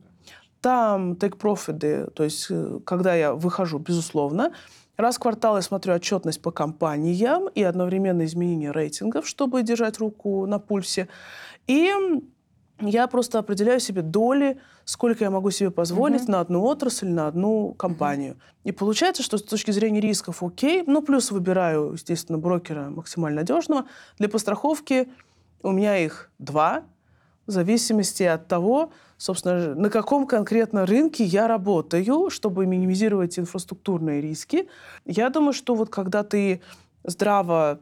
там 0.61 1.13
take-профиты, 1.13 2.11
то 2.11 2.25
есть 2.25 2.47
э, 2.49 2.81
когда 2.87 3.15
я 3.15 3.35
выхожу, 3.35 3.79
безусловно, 3.79 4.53
Раз 4.97 5.17
в 5.17 5.19
квартал 5.19 5.57
я 5.57 5.63
смотрю 5.63 5.95
отчетность 5.95 6.41
по 6.41 6.53
компаниям 6.53 7.49
и 7.49 7.63
одновременно 7.63 8.25
изменение 8.25 8.71
рейтингов, 8.71 9.27
чтобы 9.27 9.63
держать 9.63 9.99
руку 9.99 10.47
на 10.47 10.61
пульсе. 10.61 11.09
И 11.67 11.93
я 12.81 13.07
просто 13.09 13.41
определяю 13.41 13.81
себе 13.81 14.03
доли, 14.03 14.61
сколько 14.85 15.25
я 15.25 15.31
могу 15.31 15.51
себе 15.51 15.71
позволить 15.71 16.23
uh-huh. 16.23 16.31
на 16.31 16.41
одну 16.41 16.65
отрасль, 16.65 17.09
на 17.09 17.27
одну 17.27 17.73
компанию. 17.75 18.35
Uh-huh. 18.35 18.61
И 18.69 18.73
получается, 18.73 19.23
что 19.23 19.39
с 19.39 19.43
точки 19.43 19.73
зрения 19.73 20.01
рисков 20.01 20.43
окей, 20.43 20.85
ну 20.87 21.03
плюс 21.03 21.33
выбираю, 21.33 21.93
естественно, 21.93 22.39
брокера 22.39 22.91
максимально 22.91 23.41
надежного. 23.41 23.87
Для 24.19 24.29
постраховки 24.29 25.09
у 25.65 25.73
меня 25.73 25.99
их 25.99 26.31
два, 26.39 26.85
в 27.47 27.51
зависимости 27.51 28.23
от 28.23 28.49
того, 28.49 28.93
собственно, 29.19 29.75
на 29.75 29.91
каком 29.91 30.27
конкретно 30.27 30.87
рынке 30.87 31.25
я 31.25 31.49
работаю, 31.49 32.31
чтобы 32.31 32.67
минимизировать 32.67 33.39
инфраструктурные 33.39 34.21
риски. 34.21 34.69
Я 35.05 35.31
думаю, 35.31 35.53
что 35.53 35.75
вот 35.75 35.91
когда 35.91 36.23
ты 36.23 36.63
здраво 37.03 37.81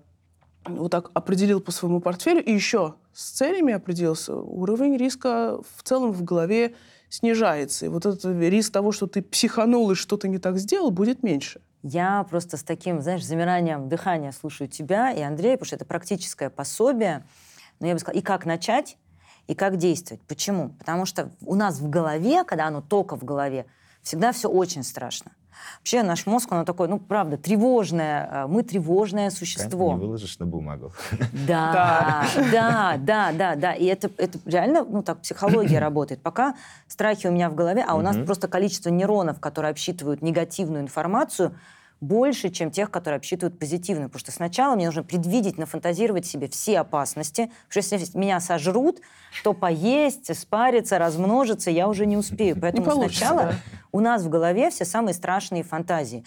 вот 0.64 0.90
так 0.90 1.10
определил 1.14 1.60
по 1.60 1.72
своему 1.72 2.00
портфелю 2.00 2.42
и 2.42 2.52
еще 2.52 2.94
с 3.12 3.30
целями 3.30 3.74
определился, 3.74 4.34
уровень 4.34 4.96
риска 4.96 5.60
в 5.76 5.82
целом 5.82 6.12
в 6.12 6.22
голове 6.22 6.74
снижается. 7.08 7.86
И 7.86 7.88
вот 7.88 8.06
этот 8.06 8.24
риск 8.24 8.72
того, 8.72 8.90
что 8.92 9.06
ты 9.06 9.22
психанул 9.22 9.90
и 9.90 9.94
что-то 9.94 10.28
не 10.28 10.38
так 10.38 10.58
сделал, 10.58 10.90
будет 10.90 11.22
меньше. 11.22 11.60
Я 11.82 12.24
просто 12.30 12.56
с 12.56 12.62
таким, 12.62 13.02
знаешь, 13.02 13.24
замиранием 13.24 13.88
дыхания 13.88 14.32
слушаю 14.32 14.68
тебя 14.68 15.10
и 15.10 15.20
Андрея, 15.20 15.56
потому 15.56 15.66
что 15.66 15.76
это 15.76 15.84
практическое 15.84 16.48
пособие. 16.48 17.24
Но 17.82 17.88
я 17.88 17.94
бы 17.94 18.00
сказала, 18.00 18.18
и 18.18 18.22
как 18.22 18.46
начать, 18.46 18.96
и 19.48 19.54
как 19.54 19.76
действовать. 19.76 20.22
Почему? 20.28 20.70
Потому 20.78 21.04
что 21.04 21.32
у 21.44 21.56
нас 21.56 21.80
в 21.80 21.90
голове, 21.90 22.44
когда 22.44 22.68
оно 22.68 22.80
только 22.80 23.16
в 23.16 23.24
голове, 23.24 23.66
всегда 24.02 24.30
все 24.30 24.48
очень 24.48 24.84
страшно. 24.84 25.32
Вообще 25.78 26.04
наш 26.04 26.26
мозг, 26.26 26.50
он 26.52 26.64
такой, 26.64 26.86
ну, 26.86 27.00
правда, 27.00 27.36
тревожное. 27.36 28.28
Э, 28.30 28.46
мы 28.46 28.62
тревожное 28.62 29.30
существо. 29.30 29.94
Не 29.94 29.98
выложишь 29.98 30.38
на 30.38 30.46
бумагу. 30.46 30.92
Да, 31.46 32.24
да, 32.52 32.96
да, 32.98 33.32
да, 33.32 33.56
да. 33.56 33.72
И 33.72 33.84
это, 33.86 34.10
это 34.16 34.38
реально, 34.44 34.84
ну, 34.84 35.02
так 35.02 35.20
психология 35.20 35.78
работает. 35.80 36.22
Пока 36.22 36.54
страхи 36.86 37.26
у 37.26 37.32
меня 37.32 37.50
в 37.50 37.56
голове, 37.56 37.84
а 37.86 37.96
у 37.96 38.00
нас 38.00 38.16
просто 38.16 38.46
количество 38.46 38.90
нейронов, 38.90 39.40
которые 39.40 39.72
обсчитывают 39.72 40.22
негативную 40.22 40.82
информацию, 40.82 41.52
больше, 42.02 42.50
чем 42.50 42.72
тех, 42.72 42.90
которые 42.90 43.18
обсчитывают 43.18 43.58
позитивно. 43.58 44.08
Потому 44.08 44.18
что 44.18 44.32
сначала 44.32 44.74
мне 44.74 44.86
нужно 44.86 45.04
предвидеть, 45.04 45.56
нафантазировать 45.56 46.26
себе 46.26 46.48
все 46.48 46.80
опасности. 46.80 47.50
Потому 47.68 47.82
что 47.82 47.96
если 47.96 48.18
меня 48.18 48.40
сожрут, 48.40 49.00
то 49.44 49.54
поесть, 49.54 50.36
спариться, 50.36 50.98
размножиться 50.98 51.70
я 51.70 51.88
уже 51.88 52.04
не 52.04 52.16
успею. 52.16 52.58
Поэтому 52.60 52.86
не 52.86 53.08
сначала 53.08 53.42
да. 53.42 53.54
у 53.92 54.00
нас 54.00 54.22
в 54.22 54.28
голове 54.28 54.70
все 54.70 54.84
самые 54.84 55.14
страшные 55.14 55.62
фантазии. 55.62 56.24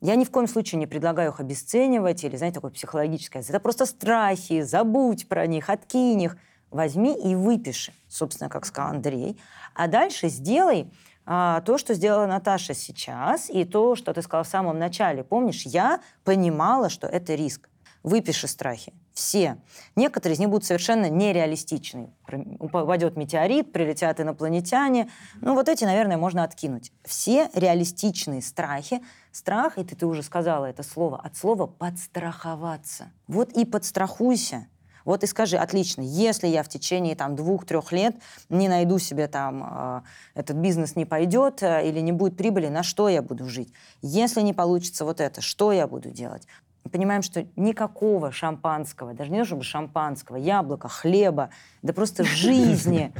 Я 0.00 0.16
ни 0.16 0.24
в 0.24 0.30
коем 0.32 0.48
случае 0.48 0.80
не 0.80 0.88
предлагаю 0.88 1.30
их 1.30 1.38
обесценивать 1.38 2.24
или, 2.24 2.36
знаете, 2.36 2.56
такое 2.56 2.72
психологическое. 2.72 3.44
Это 3.48 3.60
просто 3.60 3.86
страхи, 3.86 4.62
забудь 4.62 5.28
про 5.28 5.46
них, 5.46 5.70
откинь 5.70 6.22
их. 6.22 6.36
Возьми 6.72 7.14
и 7.14 7.34
выпиши, 7.34 7.92
собственно, 8.08 8.48
как 8.48 8.64
сказал 8.64 8.92
Андрей. 8.92 9.38
А 9.74 9.88
дальше 9.88 10.28
сделай 10.28 10.90
а, 11.24 11.60
то, 11.62 11.78
что 11.78 11.94
сделала 11.94 12.26
Наташа 12.26 12.74
сейчас, 12.74 13.48
и 13.50 13.64
то, 13.64 13.94
что 13.96 14.12
ты 14.12 14.22
сказала 14.22 14.44
в 14.44 14.48
самом 14.48 14.78
начале. 14.78 15.24
Помнишь, 15.24 15.62
я 15.62 16.00
понимала, 16.24 16.88
что 16.88 17.06
это 17.06 17.34
риск. 17.34 17.68
Выпиши 18.02 18.48
страхи. 18.48 18.92
Все. 19.12 19.58
Некоторые 19.94 20.34
из 20.34 20.40
них 20.40 20.48
будут 20.48 20.64
совершенно 20.64 21.08
нереалистичны. 21.08 22.10
Упадет 22.58 23.16
метеорит, 23.16 23.72
прилетят 23.72 24.20
инопланетяне. 24.20 25.08
Ну, 25.40 25.54
вот 25.54 25.68
эти, 25.68 25.84
наверное, 25.84 26.16
можно 26.16 26.42
откинуть. 26.42 26.92
Все 27.04 27.48
реалистичные 27.54 28.42
страхи. 28.42 29.02
Страх, 29.30 29.78
и 29.78 29.84
ты, 29.84 29.94
ты 29.94 30.06
уже 30.06 30.22
сказала 30.22 30.66
это 30.66 30.82
слово, 30.82 31.18
от 31.18 31.36
слова 31.36 31.66
«подстраховаться». 31.66 33.12
Вот 33.28 33.52
и 33.52 33.64
подстрахуйся. 33.64 34.66
Вот 35.04 35.24
и 35.24 35.26
скажи, 35.26 35.56
отлично, 35.56 36.02
если 36.02 36.46
я 36.46 36.62
в 36.62 36.68
течение 36.68 37.14
там 37.14 37.36
двух-трех 37.36 37.92
лет 37.92 38.16
не 38.48 38.68
найду 38.68 38.98
себе 38.98 39.28
там, 39.28 39.64
э, 39.64 40.02
этот 40.34 40.56
бизнес 40.56 40.96
не 40.96 41.04
пойдет 41.04 41.62
э, 41.62 41.88
или 41.88 42.00
не 42.00 42.12
будет 42.12 42.36
прибыли, 42.36 42.68
на 42.68 42.82
что 42.82 43.08
я 43.08 43.22
буду 43.22 43.48
жить? 43.48 43.72
Если 44.00 44.40
не 44.40 44.52
получится 44.52 45.04
вот 45.04 45.20
это, 45.20 45.40
что 45.40 45.72
я 45.72 45.86
буду 45.86 46.10
делать? 46.10 46.46
Мы 46.84 46.90
понимаем, 46.90 47.22
что 47.22 47.46
никакого 47.56 48.32
шампанского, 48.32 49.14
даже 49.14 49.30
не 49.30 49.44
чтобы 49.44 49.62
шампанского, 49.62 50.36
яблока, 50.36 50.88
хлеба, 50.88 51.50
да 51.82 51.92
просто 51.92 52.24
жизни, 52.24 53.12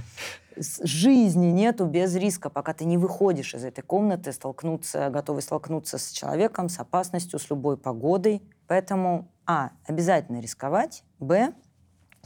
жизни 0.56 1.46
нету 1.46 1.86
без 1.86 2.14
риска, 2.16 2.50
пока 2.50 2.74
ты 2.74 2.84
не 2.84 2.98
выходишь 2.98 3.54
из 3.54 3.64
этой 3.64 3.82
комнаты, 3.82 4.32
столкнуться, 4.32 5.10
готовый 5.10 5.42
столкнуться 5.42 5.98
с 5.98 6.10
человеком, 6.10 6.68
с 6.68 6.78
опасностью, 6.78 7.38
с 7.38 7.50
любой 7.50 7.76
погодой. 7.76 8.42
Поэтому, 8.66 9.28
а, 9.46 9.70
обязательно 9.86 10.40
рисковать, 10.40 11.04
б, 11.18 11.52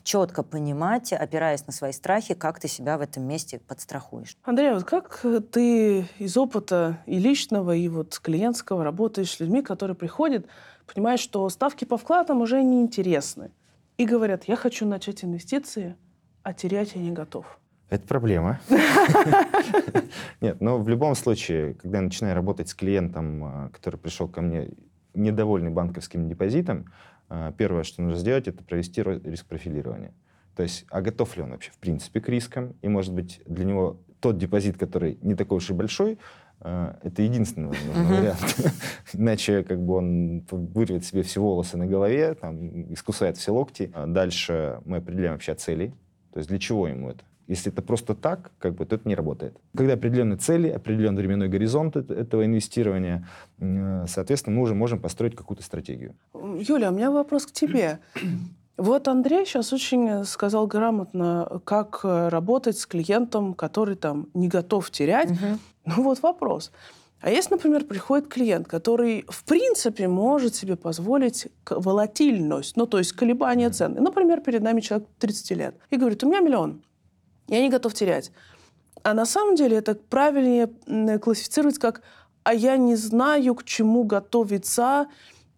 четко 0.06 0.44
понимать, 0.44 1.12
опираясь 1.12 1.66
на 1.66 1.72
свои 1.72 1.90
страхи, 1.90 2.34
как 2.34 2.60
ты 2.60 2.68
себя 2.68 2.96
в 2.96 3.00
этом 3.00 3.24
месте 3.24 3.58
подстрахуешь. 3.58 4.36
Андрей, 4.44 4.72
вот 4.72 4.84
как 4.84 5.24
ты 5.50 6.06
из 6.18 6.36
опыта 6.36 6.98
и 7.06 7.18
личного, 7.18 7.74
и 7.74 7.88
вот 7.88 8.18
клиентского 8.20 8.84
работаешь 8.84 9.32
с 9.32 9.40
людьми, 9.40 9.62
которые 9.62 9.96
приходят, 9.96 10.46
понимаешь, 10.94 11.18
что 11.18 11.48
ставки 11.48 11.84
по 11.84 11.98
вкладам 11.98 12.40
уже 12.40 12.62
неинтересны. 12.62 13.50
И 13.98 14.06
говорят, 14.06 14.44
я 14.44 14.54
хочу 14.54 14.86
начать 14.86 15.24
инвестиции, 15.24 15.96
а 16.44 16.54
терять 16.54 16.94
я 16.94 17.02
не 17.02 17.10
готов. 17.10 17.58
Это 17.90 18.06
проблема. 18.06 18.60
Нет, 20.40 20.60
но 20.60 20.78
в 20.78 20.88
любом 20.88 21.16
случае, 21.16 21.74
когда 21.74 21.98
я 21.98 22.04
начинаю 22.04 22.36
работать 22.36 22.68
с 22.68 22.74
клиентом, 22.74 23.44
а, 23.44 23.70
который 23.72 23.96
пришел 23.96 24.28
ко 24.28 24.40
мне 24.40 24.70
недовольный 25.14 25.70
банковским 25.70 26.28
депозитом, 26.28 26.86
а, 26.86 27.15
первое, 27.56 27.82
что 27.82 28.02
нужно 28.02 28.18
сделать, 28.18 28.48
это 28.48 28.62
провести 28.62 29.02
риск 29.02 29.46
профилирования. 29.46 30.12
То 30.54 30.62
есть, 30.62 30.86
а 30.90 31.02
готов 31.02 31.36
ли 31.36 31.42
он 31.42 31.50
вообще 31.50 31.70
в 31.70 31.78
принципе 31.78 32.20
к 32.20 32.28
рискам? 32.28 32.74
И, 32.82 32.88
может 32.88 33.12
быть, 33.12 33.42
для 33.46 33.64
него 33.64 34.00
тот 34.20 34.38
депозит, 34.38 34.78
который 34.78 35.18
не 35.20 35.34
такой 35.34 35.58
уж 35.58 35.68
и 35.70 35.74
большой, 35.74 36.18
а, 36.60 36.98
это 37.02 37.22
единственный 37.22 37.68
возможный 37.68 38.20
вариант. 38.20 38.72
Иначе 39.12 39.62
как 39.62 39.80
бы 39.80 39.94
он 39.94 40.46
вырвет 40.50 41.04
себе 41.04 41.22
все 41.22 41.40
волосы 41.40 41.76
на 41.76 41.86
голове, 41.86 42.34
там, 42.34 42.92
искусает 42.92 43.36
все 43.36 43.52
локти. 43.52 43.90
А 43.94 44.06
дальше 44.06 44.80
мы 44.84 44.98
определяем 44.98 45.34
вообще 45.34 45.54
цели. 45.54 45.92
То 46.32 46.38
есть 46.38 46.48
для 46.48 46.58
чего 46.58 46.88
ему 46.88 47.10
это? 47.10 47.24
Если 47.48 47.72
это 47.72 47.82
просто 47.82 48.14
так, 48.14 48.50
как 48.58 48.74
бы, 48.74 48.86
то 48.86 48.96
это 48.96 49.08
не 49.08 49.14
работает. 49.14 49.56
Когда 49.76 49.94
определенные 49.94 50.36
цели, 50.36 50.68
определенный 50.68 51.22
временной 51.22 51.48
горизонт 51.48 51.96
этого 51.96 52.44
инвестирования, 52.44 53.28
э, 53.58 54.04
соответственно, 54.08 54.56
мы 54.56 54.62
уже 54.62 54.74
можем 54.74 54.98
построить 55.00 55.36
какую-то 55.36 55.62
стратегию. 55.62 56.14
Юля, 56.34 56.90
у 56.90 56.94
меня 56.94 57.10
вопрос 57.10 57.46
к 57.46 57.52
тебе. 57.52 57.98
Вот 58.78 59.08
Андрей 59.08 59.46
сейчас 59.46 59.72
очень 59.72 60.24
сказал 60.24 60.66
грамотно, 60.66 61.62
как 61.64 62.00
э, 62.04 62.28
работать 62.28 62.76
с 62.76 62.84
клиентом, 62.84 63.54
который 63.54 63.96
там 63.96 64.28
не 64.34 64.48
готов 64.48 64.90
терять. 64.90 65.30
Угу. 65.30 65.58
Ну 65.86 66.02
вот 66.02 66.20
вопрос. 66.22 66.72
А 67.20 67.30
если, 67.30 67.54
например, 67.54 67.84
приходит 67.84 68.28
клиент, 68.28 68.68
который, 68.68 69.24
в 69.28 69.44
принципе, 69.44 70.06
может 70.08 70.54
себе 70.54 70.76
позволить 70.76 71.48
волатильность, 71.68 72.76
ну, 72.76 72.86
то 72.86 72.98
есть 72.98 73.12
колебания 73.12 73.70
цены. 73.70 74.00
Например, 74.00 74.40
перед 74.40 74.62
нами 74.62 74.80
человек 74.80 75.08
30 75.18 75.50
лет. 75.52 75.74
И 75.88 75.96
говорит, 75.96 76.22
у 76.22 76.28
меня 76.28 76.40
миллион. 76.40 76.82
Я 77.48 77.60
не 77.60 77.70
готов 77.70 77.94
терять. 77.94 78.32
А 79.02 79.14
на 79.14 79.26
самом 79.26 79.54
деле 79.54 79.76
это 79.76 79.94
правильнее 79.94 81.18
классифицировать 81.18 81.78
как 81.78 82.02
«а 82.42 82.54
я 82.54 82.76
не 82.76 82.96
знаю, 82.96 83.54
к 83.54 83.64
чему 83.64 84.04
готовиться», 84.04 85.06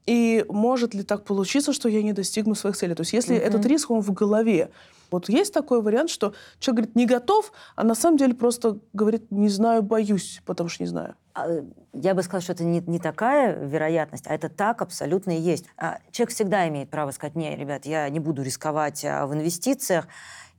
и 0.08 0.46
может 0.48 0.94
ли 0.94 1.02
так 1.02 1.24
получиться, 1.24 1.74
что 1.74 1.86
я 1.86 2.02
не 2.02 2.14
достигну 2.14 2.54
своих 2.54 2.78
целей. 2.78 2.94
То 2.94 3.02
есть 3.02 3.12
если 3.12 3.36
mm-hmm. 3.36 3.40
этот 3.40 3.66
риск, 3.66 3.90
он 3.90 4.00
в 4.00 4.10
голове. 4.12 4.70
Вот 5.10 5.28
есть 5.28 5.52
такой 5.52 5.82
вариант, 5.82 6.08
что 6.08 6.32
человек 6.58 6.76
говорит 6.76 6.96
«не 6.96 7.06
готов», 7.06 7.52
а 7.76 7.84
на 7.84 7.94
самом 7.94 8.16
деле 8.16 8.34
просто 8.34 8.78
говорит 8.94 9.30
«не 9.30 9.50
знаю, 9.50 9.82
боюсь, 9.82 10.40
потому 10.46 10.70
что 10.70 10.82
не 10.82 10.88
знаю». 10.88 11.14
А, 11.34 11.46
я 11.92 12.14
бы 12.14 12.22
сказала, 12.22 12.42
что 12.42 12.52
это 12.52 12.64
не, 12.64 12.80
не 12.80 12.98
такая 12.98 13.54
вероятность, 13.62 14.26
а 14.26 14.34
это 14.34 14.48
так 14.48 14.80
абсолютно 14.80 15.36
и 15.36 15.40
есть. 15.40 15.66
А 15.76 15.98
человек 16.10 16.34
всегда 16.34 16.66
имеет 16.68 16.88
право 16.88 17.10
сказать 17.10 17.36
«не, 17.36 17.54
ребят, 17.54 17.84
я 17.84 18.08
не 18.08 18.18
буду 18.18 18.42
рисковать 18.42 19.04
а, 19.04 19.26
в 19.26 19.34
инвестициях», 19.34 20.08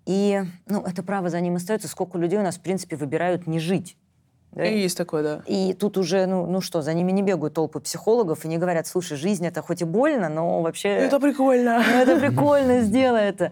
и 0.10 0.42
ну, 0.66 0.82
это 0.82 1.04
право 1.04 1.30
за 1.30 1.40
ним 1.40 1.58
остается. 1.58 1.88
Сколько 1.88 2.18
людей 2.18 2.40
у 2.40 2.42
нас, 2.42 2.58
в 2.58 2.62
принципе, 2.62 2.96
выбирают 2.96 3.46
не 3.46 3.60
жить. 3.60 3.96
Да? 4.52 4.66
И 4.66 4.80
есть 4.80 4.98
такое, 4.98 5.22
да. 5.22 5.44
И 5.46 5.74
тут 5.74 6.00
уже, 6.00 6.26
ну, 6.26 6.48
ну 6.48 6.62
что, 6.62 6.82
за 6.82 6.96
ними 6.96 7.12
не 7.12 7.22
бегают 7.22 7.54
толпы 7.54 7.80
психологов 7.80 8.44
и 8.44 8.48
не 8.48 8.58
говорят, 8.58 8.88
слушай, 8.88 9.18
жизнь 9.18 9.46
это 9.46 9.62
хоть 9.62 9.84
и 9.84 9.86
больно, 9.86 10.28
но 10.28 10.64
вообще... 10.64 10.90
Это 10.90 11.20
прикольно. 11.20 11.84
Ну, 11.88 11.94
это 11.94 12.20
прикольно, 12.20 12.82
сделай 12.82 13.26
это. 13.26 13.52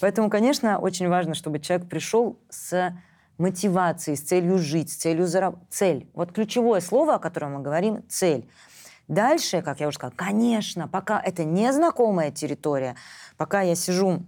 Поэтому, 0.00 0.30
конечно, 0.30 0.78
очень 0.78 1.06
важно, 1.08 1.34
чтобы 1.34 1.60
человек 1.60 1.86
пришел 1.86 2.38
с 2.48 2.94
мотивацией, 3.36 4.16
с 4.16 4.22
целью 4.22 4.56
жить, 4.56 4.90
с 4.90 4.96
целью 4.96 5.26
заработать. 5.26 5.68
Цель. 5.68 6.08
Вот 6.14 6.32
ключевое 6.32 6.80
слово, 6.80 7.16
о 7.16 7.18
котором 7.18 7.56
мы 7.56 7.60
говорим, 7.60 8.02
цель. 8.08 8.48
Дальше, 9.06 9.60
как 9.60 9.80
я 9.80 9.88
уже 9.88 9.96
сказала, 9.96 10.14
конечно, 10.16 10.88
пока 10.88 11.20
это 11.20 11.44
незнакомая 11.44 12.30
территория, 12.30 12.96
пока 13.36 13.60
я 13.60 13.74
сижу 13.74 14.22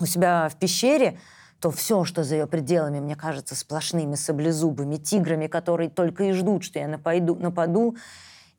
у 0.00 0.06
себя 0.06 0.48
в 0.48 0.56
пещере, 0.56 1.18
то 1.60 1.70
все, 1.70 2.04
что 2.04 2.22
за 2.22 2.36
ее 2.36 2.46
пределами, 2.46 3.00
мне 3.00 3.16
кажется, 3.16 3.54
сплошными 3.54 4.14
саблезубыми 4.14 4.96
тиграми, 4.96 5.46
которые 5.46 5.88
только 5.88 6.24
и 6.24 6.32
ждут, 6.32 6.64
что 6.64 6.78
я 6.78 6.88
напойду, 6.88 7.34
нападу. 7.36 7.96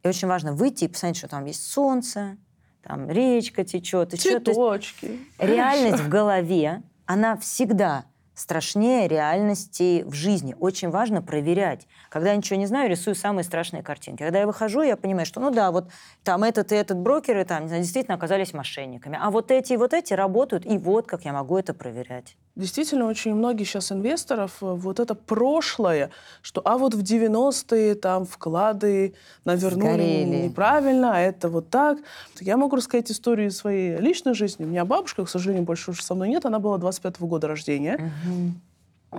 И 0.03 0.07
очень 0.07 0.27
важно 0.27 0.53
выйти 0.53 0.85
и 0.85 0.87
посмотреть, 0.87 1.17
что 1.17 1.27
там 1.27 1.45
есть 1.45 1.63
солнце, 1.63 2.37
там 2.81 3.09
речка 3.09 3.63
течет. 3.63 4.13
еще. 4.13 4.39
Цветочки. 4.39 5.19
реальность 5.37 6.01
в 6.01 6.09
голове, 6.09 6.83
она 7.05 7.37
всегда 7.37 8.05
страшнее 8.37 9.07
реальности 9.07 10.03
в 10.05 10.13
жизни. 10.13 10.55
Очень 10.59 10.91
важно 10.91 11.23
проверять. 11.23 11.87
Когда 12.09 12.29
я 12.29 12.35
ничего 12.35 12.59
не 12.59 12.67
знаю, 12.67 12.87
рисую 12.87 13.15
самые 13.15 13.43
страшные 13.43 13.81
картинки. 13.81 14.21
Когда 14.21 14.39
я 14.39 14.45
выхожу, 14.45 14.83
я 14.83 14.95
понимаю, 14.95 15.25
что 15.25 15.39
ну 15.39 15.49
да, 15.49 15.71
вот 15.71 15.89
там 16.23 16.43
этот 16.43 16.71
и 16.71 16.75
этот 16.75 16.99
брокеры 16.99 17.45
там 17.45 17.63
не 17.63 17.67
знаю, 17.69 17.81
действительно 17.81 18.15
оказались 18.15 18.53
мошенниками. 18.53 19.17
А 19.19 19.31
вот 19.31 19.49
эти 19.49 19.73
и 19.73 19.77
вот 19.77 19.93
эти 19.93 20.13
работают, 20.13 20.67
и 20.67 20.77
вот 20.77 21.07
как 21.07 21.25
я 21.25 21.33
могу 21.33 21.57
это 21.57 21.73
проверять. 21.73 22.37
Действительно, 22.55 23.05
очень 23.05 23.35
многие 23.35 23.65
сейчас 23.65 23.91
инвесторов 23.91 24.51
э, 24.61 24.65
вот 24.65 24.99
это 24.99 25.13
прошлое, 25.13 26.09
что 26.41 26.59
а 26.65 26.79
вот 26.79 26.95
в 26.95 27.03
90-е 27.03 27.93
там 27.93 28.25
вклады 28.25 29.13
навернули 29.45 29.93
Сгорели. 29.93 30.45
неправильно, 30.47 31.15
а 31.15 31.19
это 31.19 31.49
вот 31.49 31.69
так. 31.69 31.99
Я 32.39 32.57
могу 32.57 32.75
рассказать 32.75 33.11
историю 33.11 33.51
своей 33.51 33.97
личной 33.97 34.33
жизни. 34.33 34.65
У 34.65 34.67
меня 34.67 34.85
бабушка, 34.85 35.23
к 35.23 35.29
сожалению, 35.29 35.65
больше 35.65 35.91
уже 35.91 36.01
со 36.01 36.15
мной 36.15 36.29
нет, 36.29 36.45
она 36.45 36.57
была 36.57 36.77
25-го 36.77 37.27
года 37.27 37.47
рождения. 37.47 38.11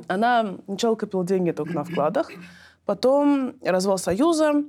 Она 0.06 0.56
сначала 0.66 0.94
копила 0.94 1.24
деньги 1.24 1.50
только 1.50 1.72
на 1.72 1.84
вкладах, 1.84 2.30
потом 2.84 3.54
развал 3.62 3.98
Союза, 3.98 4.64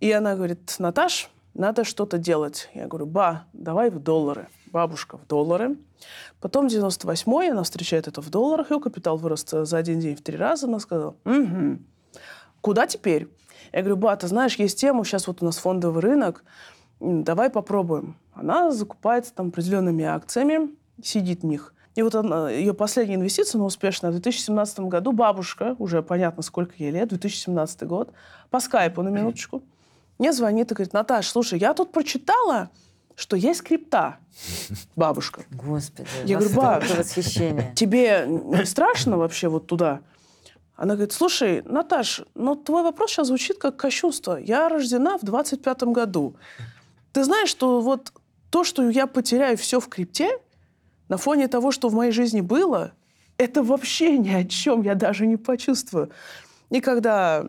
и 0.00 0.12
она 0.12 0.36
говорит, 0.36 0.76
Наташ, 0.78 1.30
надо 1.54 1.84
что-то 1.84 2.18
делать. 2.18 2.68
Я 2.74 2.86
говорю, 2.86 3.06
ба, 3.06 3.44
давай 3.52 3.90
в 3.90 3.98
доллары. 3.98 4.48
Бабушка 4.72 5.16
в 5.16 5.26
доллары. 5.26 5.76
Потом 6.40 6.66
98-й, 6.66 7.50
она 7.50 7.62
встречает 7.62 8.08
это 8.08 8.20
в 8.20 8.28
долларах, 8.30 8.70
ее 8.70 8.78
капитал 8.78 9.16
вырос 9.16 9.46
за 9.48 9.76
один 9.76 10.00
день 10.00 10.16
в 10.16 10.22
три 10.22 10.36
раза. 10.36 10.66
Она 10.66 10.78
сказала, 10.80 11.16
угу. 11.24 11.78
Куда 12.60 12.86
теперь? 12.86 13.28
Я 13.72 13.80
говорю, 13.80 13.96
ба, 13.96 14.16
ты 14.16 14.26
знаешь, 14.26 14.56
есть 14.56 14.78
тема, 14.78 15.04
сейчас 15.04 15.26
вот 15.26 15.40
у 15.40 15.44
нас 15.44 15.56
фондовый 15.58 16.02
рынок, 16.02 16.44
давай 17.00 17.48
попробуем. 17.48 18.16
Она 18.34 18.70
закупается 18.70 19.32
там 19.32 19.48
определенными 19.48 20.04
акциями, 20.04 20.74
сидит 21.02 21.42
в 21.42 21.46
них. 21.46 21.72
И 21.96 22.02
вот 22.02 22.14
она, 22.14 22.50
ее 22.50 22.74
последняя 22.74 23.16
инвестиция, 23.16 23.58
но 23.58 23.64
успешная, 23.64 24.10
в 24.10 24.14
2017 24.14 24.80
году 24.80 25.12
бабушка, 25.12 25.74
уже 25.78 26.02
понятно, 26.02 26.42
сколько 26.42 26.74
ей 26.76 26.90
лет, 26.90 27.08
2017 27.08 27.82
год, 27.84 28.12
по 28.50 28.60
скайпу 28.60 29.02
на 29.02 29.08
минуточку, 29.08 29.62
мне 30.18 30.32
звонит 30.32 30.70
и 30.70 30.74
говорит, 30.74 30.92
Наташ, 30.92 31.26
слушай, 31.26 31.58
я 31.58 31.72
тут 31.72 31.92
прочитала, 31.92 32.70
что 33.14 33.34
есть 33.34 33.62
крипта. 33.62 34.18
Бабушка. 34.94 35.44
Господи, 35.50 36.06
Я 36.24 36.38
говорю, 36.38 36.54
«Ба, 36.54 36.80
какое 36.82 36.98
восхищение. 36.98 37.72
Тебе 37.74 38.26
не 38.28 38.66
страшно 38.66 39.16
вообще 39.16 39.48
вот 39.48 39.66
туда? 39.66 40.00
Она 40.74 40.94
говорит, 40.94 41.14
слушай, 41.14 41.62
Наташ, 41.64 42.20
ну 42.34 42.54
твой 42.56 42.82
вопрос 42.82 43.10
сейчас 43.10 43.28
звучит 43.28 43.56
как 43.56 43.76
кощунство. 43.76 44.36
Я 44.36 44.68
рождена 44.68 45.16
в 45.16 45.22
25-м 45.22 45.94
году. 45.94 46.36
Ты 47.12 47.24
знаешь, 47.24 47.48
что 47.48 47.80
вот 47.80 48.12
то, 48.50 48.64
что 48.64 48.88
я 48.90 49.06
потеряю 49.06 49.56
все 49.56 49.80
в 49.80 49.88
крипте, 49.88 50.38
на 51.08 51.16
фоне 51.16 51.48
того, 51.48 51.70
что 51.70 51.88
в 51.88 51.94
моей 51.94 52.12
жизни 52.12 52.40
было, 52.40 52.92
это 53.38 53.62
вообще 53.62 54.18
ни 54.18 54.30
о 54.30 54.44
чем, 54.44 54.82
я 54.82 54.94
даже 54.94 55.26
не 55.26 55.36
почувствую. 55.36 56.10
И 56.70 56.80
когда, 56.80 57.44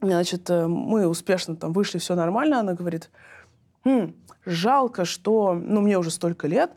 значит, 0.00 0.50
э, 0.50 0.66
мы 0.66 1.06
успешно 1.06 1.56
там 1.56 1.72
вышли, 1.72 1.98
все 1.98 2.14
нормально, 2.14 2.60
она 2.60 2.74
говорит, 2.74 3.10
«Хм, 3.84 4.14
жалко, 4.44 5.04
что, 5.04 5.54
ну, 5.54 5.80
мне 5.80 5.98
уже 5.98 6.10
столько 6.10 6.46
лет, 6.48 6.72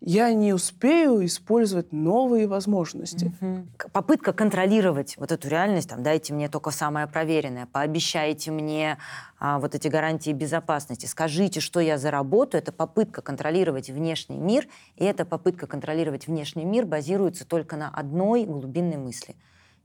я 0.00 0.32
не 0.34 0.52
успею 0.52 1.24
использовать 1.24 1.92
новые 1.92 2.46
возможности. 2.46 3.32
К- 3.76 3.90
Попытка 3.90 4.32
контролировать 4.32 5.16
вот 5.16 5.32
эту 5.32 5.48
реальность, 5.48 5.88
там, 5.88 6.02
дайте 6.02 6.34
мне 6.34 6.48
только 6.48 6.70
самое 6.70 7.06
проверенное, 7.06 7.66
пообещайте 7.66 8.50
мне 8.50 8.98
а, 9.38 9.58
вот 9.58 9.74
эти 9.74 9.88
гарантии 9.88 10.32
безопасности, 10.32 11.06
скажите, 11.06 11.60
что 11.60 11.80
я 11.80 11.96
заработаю, 11.98 12.62
это 12.62 12.72
попытка 12.72 13.22
контролировать 13.22 13.88
внешний 13.88 14.36
мир, 14.38 14.68
и 14.96 15.04
эта 15.04 15.24
попытка 15.24 15.66
контролировать 15.66 16.26
внешний 16.26 16.64
мир 16.64 16.84
базируется 16.84 17.46
только 17.46 17.76
на 17.76 17.88
одной 17.88 18.44
глубинной 18.44 18.98
мысли. 18.98 19.34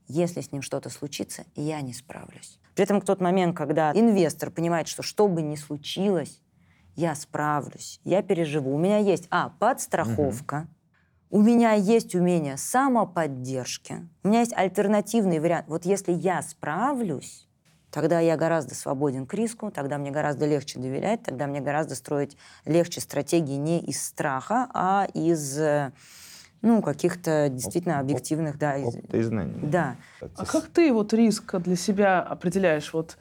Если 0.08 0.40
с 0.42 0.52
ним 0.52 0.60
что-то 0.62 0.90
случится, 0.90 1.44
я 1.54 1.80
не 1.80 1.94
справлюсь. 1.94 2.58
При 2.74 2.84
этом 2.84 3.00
в 3.00 3.04
тот 3.04 3.20
момент, 3.20 3.56
когда 3.56 3.92
инвестор 3.92 4.50
понимает, 4.50 4.88
что 4.88 5.02
что 5.02 5.26
бы 5.28 5.40
ни 5.42 5.54
случилось, 5.56 6.41
я 6.94 7.14
справлюсь, 7.14 8.00
я 8.04 8.22
переживу. 8.22 8.74
У 8.74 8.78
меня 8.78 8.98
есть, 8.98 9.26
а, 9.30 9.50
подстраховка, 9.58 10.66
у 11.30 11.40
меня 11.40 11.72
есть 11.72 12.14
умение 12.14 12.56
самоподдержки, 12.56 14.08
у 14.22 14.28
меня 14.28 14.40
есть 14.40 14.52
альтернативный 14.54 15.38
вариант. 15.40 15.66
Вот 15.68 15.84
если 15.86 16.12
я 16.12 16.42
справлюсь, 16.42 17.48
тогда 17.90 18.20
я 18.20 18.36
гораздо 18.36 18.74
свободен 18.74 19.26
к 19.26 19.34
риску, 19.34 19.70
тогда 19.70 19.98
мне 19.98 20.10
гораздо 20.10 20.46
легче 20.46 20.78
доверять, 20.78 21.22
тогда 21.22 21.46
мне 21.46 21.60
гораздо 21.60 21.94
строить 21.94 22.36
легче 22.64 23.00
стратегии 23.00 23.56
не 23.56 23.80
из 23.80 24.02
страха, 24.04 24.68
а 24.74 25.06
из 25.14 25.58
ну, 26.60 26.80
каких-то 26.80 27.48
действительно 27.48 27.94
Оп- 27.96 28.00
оп- 28.02 28.04
объективных, 28.10 28.56
да, 28.56 28.76
из- 28.76 28.86
Опыта 28.94 29.16
и 29.16 29.22
знаний. 29.22 29.54
да. 29.62 29.96
А 30.36 30.46
как 30.46 30.66
ты 30.68 30.92
вот 30.92 31.12
риск 31.12 31.56
для 31.58 31.74
себя 31.76 32.20
определяешь? 32.22 32.92
Вот, 32.92 33.18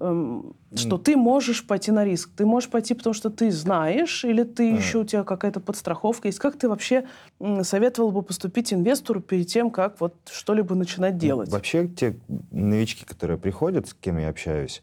эм, 0.00 0.54
что 0.74 0.98
ты 0.98 1.16
можешь 1.16 1.66
пойти 1.66 1.90
на 1.92 2.04
риск? 2.04 2.30
Ты 2.36 2.46
можешь 2.46 2.70
пойти, 2.70 2.94
потому 2.94 3.14
что 3.14 3.30
ты 3.30 3.50
знаешь, 3.50 4.24
или 4.24 4.42
ты 4.44 4.70
Ага. 4.70 4.78
еще 4.78 4.98
у 4.98 5.04
тебя 5.04 5.24
какая-то 5.24 5.60
подстраховка 5.60 6.28
есть? 6.28 6.38
Как 6.38 6.56
ты 6.58 6.68
вообще 6.68 7.06
м, 7.40 7.64
советовал 7.64 8.10
бы 8.12 8.22
поступить 8.22 8.72
инвестору 8.72 9.20
перед 9.20 9.46
тем, 9.48 9.70
как 9.70 10.00
вот 10.00 10.14
что-либо 10.30 10.74
начинать 10.74 11.14
Ну, 11.14 11.20
делать? 11.20 11.50
Вообще 11.50 11.88
те 11.88 12.16
новички, 12.50 13.04
которые 13.04 13.38
приходят, 13.38 13.88
с 13.88 13.94
кем 13.94 14.18
я 14.18 14.28
общаюсь, 14.28 14.82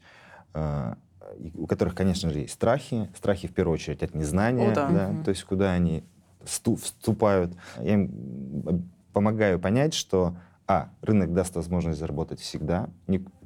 э, 0.54 0.94
у 1.56 1.68
которых, 1.68 1.96
конечно 1.96 2.30
же, 2.30 2.40
есть 2.40 2.54
страхи. 2.54 3.10
Страхи, 3.16 3.48
в 3.48 3.54
первую 3.54 3.74
очередь, 3.76 4.04
от 4.04 4.14
незнания, 4.16 4.72
О, 4.72 4.76
да. 4.76 5.10
Мгм. 5.10 5.24
то 5.24 5.30
есть 5.30 5.44
куда 5.44 5.72
они 5.74 6.04
всту- 6.44 6.76
вступают. 6.78 7.54
Я 7.82 7.94
им 7.94 8.90
помогаю 9.14 9.60
понять, 9.60 9.94
что, 9.94 10.36
а, 10.68 10.90
рынок 11.02 11.34
даст 11.34 11.56
возможность 11.56 12.00
заработать 12.00 12.40
всегда, 12.40 12.90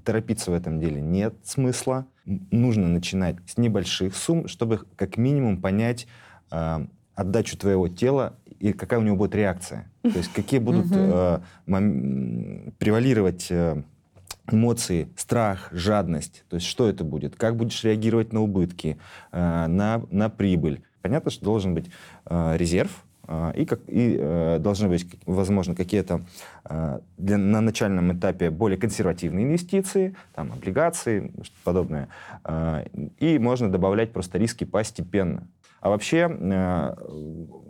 торопиться 0.10 0.50
в 0.50 0.56
этом 0.56 0.80
деле 0.80 1.00
нет 1.02 1.36
смысла. 1.43 2.08
Нужно 2.26 2.88
начинать 2.88 3.36
с 3.45 3.60
небольших 3.60 4.15
сумм, 4.15 4.48
чтобы 4.48 4.82
как 4.95 5.17
минимум 5.17 5.62
понять 5.62 6.08
э, 6.50 6.88
отдачу 7.13 7.56
твоего 7.60 7.88
тела 7.89 8.36
и 8.60 8.74
какая 8.74 9.00
у 9.00 9.04
него 9.04 9.17
будет 9.17 9.36
реакция. 9.36 9.91
То 10.02 10.17
есть 10.17 10.34
какие 10.34 10.60
будут 10.60 10.88
э, 10.89 11.41
превалировать 11.67 13.52
э, 13.52 13.84
эмоции, 14.52 15.10
страх, 15.15 15.69
жадность. 15.72 16.43
То 16.50 16.56
есть 16.56 16.65
что 16.65 16.89
это 16.89 17.04
будет? 17.04 17.36
Как 17.36 17.56
будешь 17.56 17.84
реагировать 17.84 18.34
на 18.34 18.41
убытки, 18.41 18.98
э, 19.32 19.67
на, 19.67 20.02
на 20.10 20.30
прибыль? 20.30 20.82
Понятно, 21.04 21.30
что 21.30 21.45
должен 21.45 21.76
быть 21.76 21.91
э, 22.26 22.58
резерв, 22.58 23.06
и, 23.55 23.65
как, 23.65 23.79
и 23.87 24.17
э, 24.19 24.57
должны 24.59 24.87
быть, 24.87 25.05
возможно, 25.27 25.75
какие-то 25.75 26.21
э, 26.65 26.99
для, 27.17 27.37
на 27.37 27.61
начальном 27.61 28.11
этапе 28.11 28.49
более 28.49 28.77
консервативные 28.77 29.45
инвестиции, 29.45 30.15
там, 30.33 30.51
облигации, 30.51 31.31
что-то 31.43 31.63
подобное. 31.63 32.07
Э, 32.43 32.85
и 33.19 33.37
можно 33.37 33.71
добавлять 33.71 34.13
просто 34.13 34.39
риски 34.39 34.63
постепенно. 34.63 35.43
А 35.81 35.89
вообще, 35.89 36.29
э, 36.29 36.95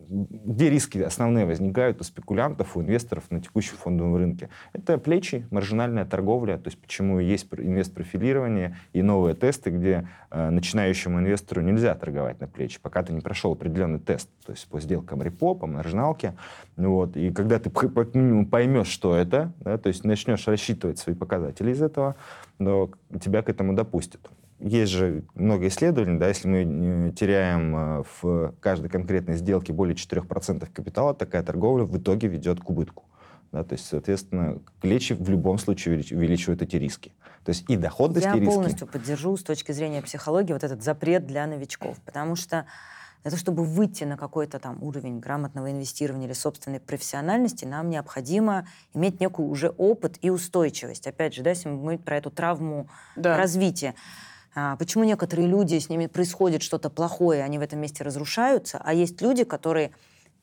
где 0.09 0.69
риски 0.69 0.97
основные 0.97 1.45
возникают 1.45 2.01
у 2.01 2.03
спекулянтов, 2.03 2.75
у 2.75 2.81
инвесторов 2.81 3.29
на 3.29 3.41
текущем 3.41 3.75
фондовом 3.77 4.15
рынке? 4.15 4.49
Это 4.73 4.97
плечи, 4.97 5.45
маржинальная 5.51 6.05
торговля, 6.05 6.57
то 6.57 6.67
есть 6.67 6.81
почему 6.81 7.19
есть 7.19 7.47
пр- 7.47 7.61
инвест-профилирование 7.61 8.77
и 8.93 9.03
новые 9.03 9.35
тесты, 9.35 9.69
где 9.69 10.07
э, 10.31 10.49
начинающему 10.49 11.19
инвестору 11.19 11.61
нельзя 11.61 11.93
торговать 11.93 12.39
на 12.39 12.47
плечи, 12.47 12.79
пока 12.81 13.03
ты 13.03 13.13
не 13.13 13.21
прошел 13.21 13.51
определенный 13.51 13.99
тест, 13.99 14.29
то 14.45 14.51
есть 14.51 14.67
по 14.67 14.79
сделкам 14.79 15.21
репо, 15.21 15.53
по 15.53 15.67
маржиналке. 15.67 16.33
Ну 16.75 16.93
Вот. 16.93 17.15
И 17.15 17.31
когда 17.31 17.59
ты 17.59 17.69
как 17.69 18.15
минимум 18.15 18.47
поймешь, 18.47 18.87
что 18.87 19.15
это, 19.15 19.53
да, 19.59 19.77
то 19.77 19.89
есть 19.89 20.03
начнешь 20.03 20.47
рассчитывать 20.47 20.97
свои 20.97 21.15
показатели 21.15 21.71
из 21.71 21.81
этого, 21.81 22.15
но 22.57 22.89
тебя 23.21 23.43
к 23.43 23.49
этому 23.49 23.73
допустят 23.73 24.29
есть 24.59 24.91
же 24.91 25.23
много 25.35 25.67
исследований, 25.67 26.19
да, 26.19 26.27
если 26.27 26.47
мы 26.47 27.09
э, 27.09 27.11
теряем 27.13 27.75
э, 27.75 28.03
в 28.21 28.53
каждой 28.59 28.89
конкретной 28.89 29.35
сделке 29.37 29.73
более 29.73 29.95
4% 29.95 30.67
капитала, 30.73 31.13
такая 31.13 31.43
торговля 31.43 31.83
в 31.85 31.97
итоге 31.97 32.27
ведет 32.27 32.59
к 32.59 32.69
убытку. 32.69 33.05
Да, 33.51 33.63
то 33.63 33.73
есть, 33.73 33.87
соответственно, 33.87 34.59
плечи 34.79 35.13
в 35.13 35.27
любом 35.29 35.57
случае 35.57 35.95
увелич- 35.97 36.13
увеличивают 36.15 36.61
эти 36.61 36.75
риски. 36.75 37.13
То 37.43 37.49
есть 37.49 37.65
и 37.67 37.77
доходность, 37.77 38.25
Я 38.27 38.35
и 38.35 38.39
риски. 38.39 38.53
полностью 38.53 38.87
поддержу 38.87 39.35
с 39.37 39.43
точки 39.43 39.71
зрения 39.71 40.01
психологии 40.03 40.53
вот 40.53 40.63
этот 40.63 40.83
запрет 40.83 41.25
для 41.25 41.47
новичков, 41.47 41.97
потому 42.05 42.35
что 42.35 42.65
для 43.23 43.31
того, 43.31 43.39
чтобы 43.39 43.63
выйти 43.65 44.03
на 44.03 44.17
какой-то 44.17 44.59
там 44.59 44.81
уровень 44.83 45.19
грамотного 45.19 45.71
инвестирования 45.71 46.27
или 46.27 46.33
собственной 46.33 46.79
профессиональности, 46.79 47.65
нам 47.65 47.89
необходимо 47.89 48.67
иметь 48.93 49.19
некую 49.19 49.49
уже 49.49 49.69
опыт 49.69 50.17
и 50.21 50.29
устойчивость. 50.29 51.07
Опять 51.07 51.33
же, 51.33 51.41
да, 51.41 51.49
если 51.49 51.69
мы 51.69 51.79
говорим 51.79 52.01
про 52.01 52.17
эту 52.17 52.29
травму 52.29 52.87
Да. 53.15 53.35
развития. 53.35 53.95
А, 54.55 54.75
почему 54.77 55.03
некоторые 55.03 55.47
люди, 55.47 55.77
с 55.77 55.89
ними 55.89 56.07
происходит 56.07 56.63
что-то 56.63 56.89
плохое, 56.89 57.43
они 57.43 57.59
в 57.59 57.61
этом 57.61 57.79
месте 57.79 58.03
разрушаются, 58.03 58.81
а 58.83 58.93
есть 58.93 59.21
люди, 59.21 59.43
которые 59.43 59.91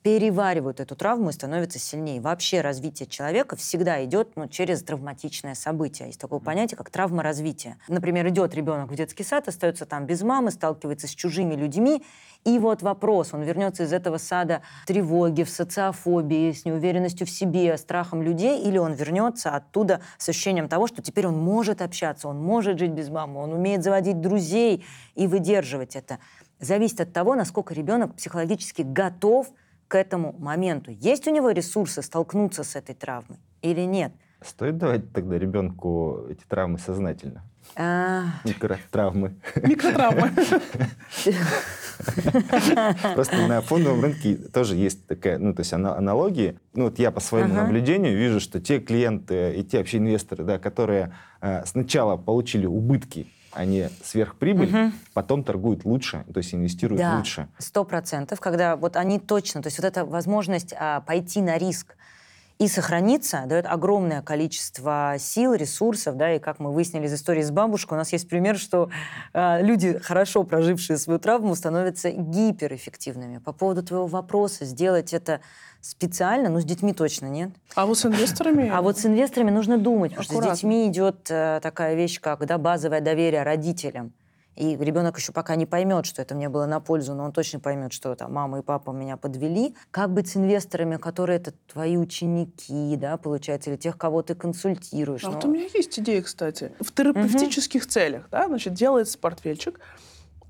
переваривают 0.07 0.79
эту 0.79 0.95
травму 0.95 1.31
и 1.31 1.33
становятся 1.33 1.79
сильнее. 1.79 2.21
Вообще 2.21 2.61
развитие 2.61 3.09
человека 3.09 3.57
всегда 3.57 4.05
идет 4.05 4.37
ну, 4.37 4.47
через 4.47 4.81
травматичное 4.81 5.53
событие. 5.53 6.07
Есть 6.07 6.21
такое 6.21 6.39
понятие, 6.39 6.77
как 6.77 6.89
травма 6.89 7.23
развития. 7.23 7.75
Например, 7.89 8.25
идет 8.29 8.55
ребенок 8.55 8.89
в 8.89 8.95
детский 8.95 9.25
сад, 9.25 9.49
остается 9.49 9.85
там 9.85 10.05
без 10.05 10.21
мамы, 10.21 10.51
сталкивается 10.51 11.07
с 11.07 11.09
чужими 11.09 11.55
людьми, 11.55 12.05
и 12.45 12.57
вот 12.57 12.83
вопрос, 12.83 13.33
он 13.33 13.41
вернется 13.41 13.83
из 13.83 13.91
этого 13.91 14.17
сада 14.17 14.61
в 14.83 14.87
тревоге, 14.87 15.43
в 15.43 15.49
социофобии, 15.49 16.53
с 16.53 16.63
неуверенностью 16.63 17.27
в 17.27 17.29
себе, 17.29 17.77
страхом 17.77 18.21
людей, 18.21 18.61
или 18.61 18.77
он 18.77 18.93
вернется 18.93 19.49
оттуда 19.49 19.99
с 20.17 20.29
ощущением 20.29 20.69
того, 20.69 20.87
что 20.87 21.01
теперь 21.01 21.27
он 21.27 21.37
может 21.37 21.81
общаться, 21.81 22.29
он 22.29 22.41
может 22.41 22.79
жить 22.79 22.91
без 22.91 23.09
мамы, 23.09 23.41
он 23.41 23.51
умеет 23.51 23.83
заводить 23.83 24.21
друзей 24.21 24.85
и 25.15 25.27
выдерживать 25.27 25.97
это. 25.97 26.19
Зависит 26.61 27.01
от 27.01 27.11
того, 27.11 27.35
насколько 27.35 27.73
ребенок 27.73 28.15
психологически 28.15 28.83
готов 28.83 29.51
к 29.87 29.95
этому 29.95 30.35
моменту. 30.37 30.91
Есть 30.91 31.27
у 31.27 31.31
него 31.31 31.51
ресурсы 31.51 32.01
столкнуться 32.01 32.63
с 32.63 32.75
этой 32.75 32.95
травмой 32.95 33.39
или 33.61 33.81
нет? 33.81 34.11
Стоит 34.41 34.77
давать 34.77 35.11
тогда 35.13 35.37
ребенку 35.39 36.25
эти 36.29 36.43
травмы 36.47 36.77
сознательно? 36.77 37.43
А, 37.75 38.25
Микротравмы. 38.45 39.35
Микротравмы. 39.63 40.31
Просто 43.15 43.47
на 43.47 43.61
фондовом 43.61 44.03
рынке 44.03 44.35
тоже 44.35 44.75
есть 44.75 45.07
такая, 45.07 45.37
ну, 45.39 45.53
то 45.53 45.61
есть 45.61 45.73
ана- 45.73 45.97
аналогии. 45.97 46.59
Ну, 46.73 46.85
вот 46.85 46.99
я 46.99 47.11
по 47.11 47.19
своему 47.19 47.53
Ага. 47.53 47.63
наблюдению 47.63 48.17
вижу, 48.17 48.39
что 48.39 48.59
те 48.61 48.79
клиенты 48.79 49.55
и 49.55 49.63
те 49.63 49.79
вообще 49.79 49.97
инвесторы, 49.97 50.43
да, 50.43 50.59
которые 50.59 51.13
э, 51.41 51.65
сначала 51.65 52.17
получили 52.17 52.65
убытки, 52.65 53.27
а 53.57 53.65
не 53.65 53.89
сверхприбыль, 54.03 54.69
Мгм. 54.69 54.93
потом 55.13 55.43
торгуют 55.43 55.83
лучше, 55.83 56.23
то 56.31 56.37
есть 56.37 56.53
инвестируют 56.53 57.01
Да, 57.01 57.17
лучше. 57.17 57.47
сто 57.57 57.83
процентов, 57.83 58.39
когда 58.39 58.75
вот 58.75 58.95
они 58.95 59.19
точно, 59.19 59.63
то 59.63 59.67
есть 59.67 59.79
вот 59.79 59.85
эта 59.85 60.05
возможность 60.05 60.73
а, 60.77 61.01
пойти 61.01 61.41
на 61.41 61.57
риск 61.57 61.96
и 62.59 62.67
сохраниться 62.67 63.43
дает 63.45 63.65
огромное 63.67 64.21
количество 64.21 65.15
сил, 65.19 65.53
ресурсов, 65.53 66.17
да, 66.17 66.35
и 66.35 66.39
как 66.39 66.59
мы 66.59 66.71
выяснили 66.71 67.05
из 67.05 67.13
истории 67.13 67.43
с 67.43 67.51
бабушкой, 67.51 67.95
у 67.95 67.99
нас 67.99 68.11
есть 68.11 68.27
пример, 68.27 68.57
что 68.57 68.89
а, 69.33 69.61
люди, 69.61 69.99
хорошо 69.99 70.43
прожившие 70.43 70.97
свою 70.97 71.19
травму, 71.19 71.53
становятся 71.55 72.09
гиперэффективными. 72.09 73.37
По 73.37 73.53
поводу 73.53 73.83
твоего 73.83 74.07
вопроса, 74.07 74.65
сделать 74.65 75.13
это 75.13 75.41
специально, 75.81 76.49
ну, 76.49 76.59
с 76.59 76.65
детьми 76.65 76.93
точно 76.93 77.27
нет. 77.27 77.51
А 77.75 77.85
вот 77.85 77.99
с 77.99 78.05
инвесторами... 78.05 78.69
А 78.69 78.81
вот 78.81 78.97
с 78.97 79.05
инвесторами 79.05 79.51
нужно 79.51 79.77
думать, 79.77 80.15
потому 80.15 80.41
что 80.41 80.55
с 80.55 80.57
детьми 80.57 80.87
идет 80.87 81.29
э, 81.29 81.59
такая 81.61 81.93
вещь, 81.93 82.19
как 82.19 82.43
да, 82.45 82.57
базовое 82.57 83.01
доверие 83.01 83.43
родителям. 83.43 84.13
И 84.57 84.75
ребенок 84.75 85.17
еще 85.17 85.31
пока 85.31 85.55
не 85.55 85.67
поймет, 85.67 86.07
что 86.07 86.21
это 86.23 86.33
мне 86.33 86.49
было 86.49 86.65
на 86.65 86.79
пользу, 86.79 87.13
но 87.13 87.25
он 87.25 87.31
точно 87.31 87.59
поймет, 87.59 87.93
что 87.93 88.15
там 88.15 88.33
мама 88.33 88.59
и 88.59 88.61
папа 88.63 88.89
меня 88.89 89.15
подвели. 89.15 89.75
Как 89.91 90.11
быть 90.11 90.29
с 90.29 90.35
инвесторами, 90.35 90.97
которые 90.97 91.37
это 91.37 91.53
твои 91.71 91.95
ученики, 91.95 92.95
да, 92.97 93.17
получается, 93.17 93.69
или 93.69 93.77
тех, 93.77 93.97
кого 93.99 94.23
ты 94.23 94.33
консультируешь? 94.33 95.23
А 95.23 95.27
Ну, 95.27 95.33
вот 95.35 95.45
у 95.45 95.47
меня 95.47 95.67
есть 95.75 95.99
идея, 95.99 96.23
кстати. 96.23 96.71
В 96.79 96.91
терапевтических 96.91 97.85
целях, 97.85 98.29
да, 98.31 98.47
значит, 98.47 98.73
делается 98.73 99.19
портфельчик, 99.19 99.79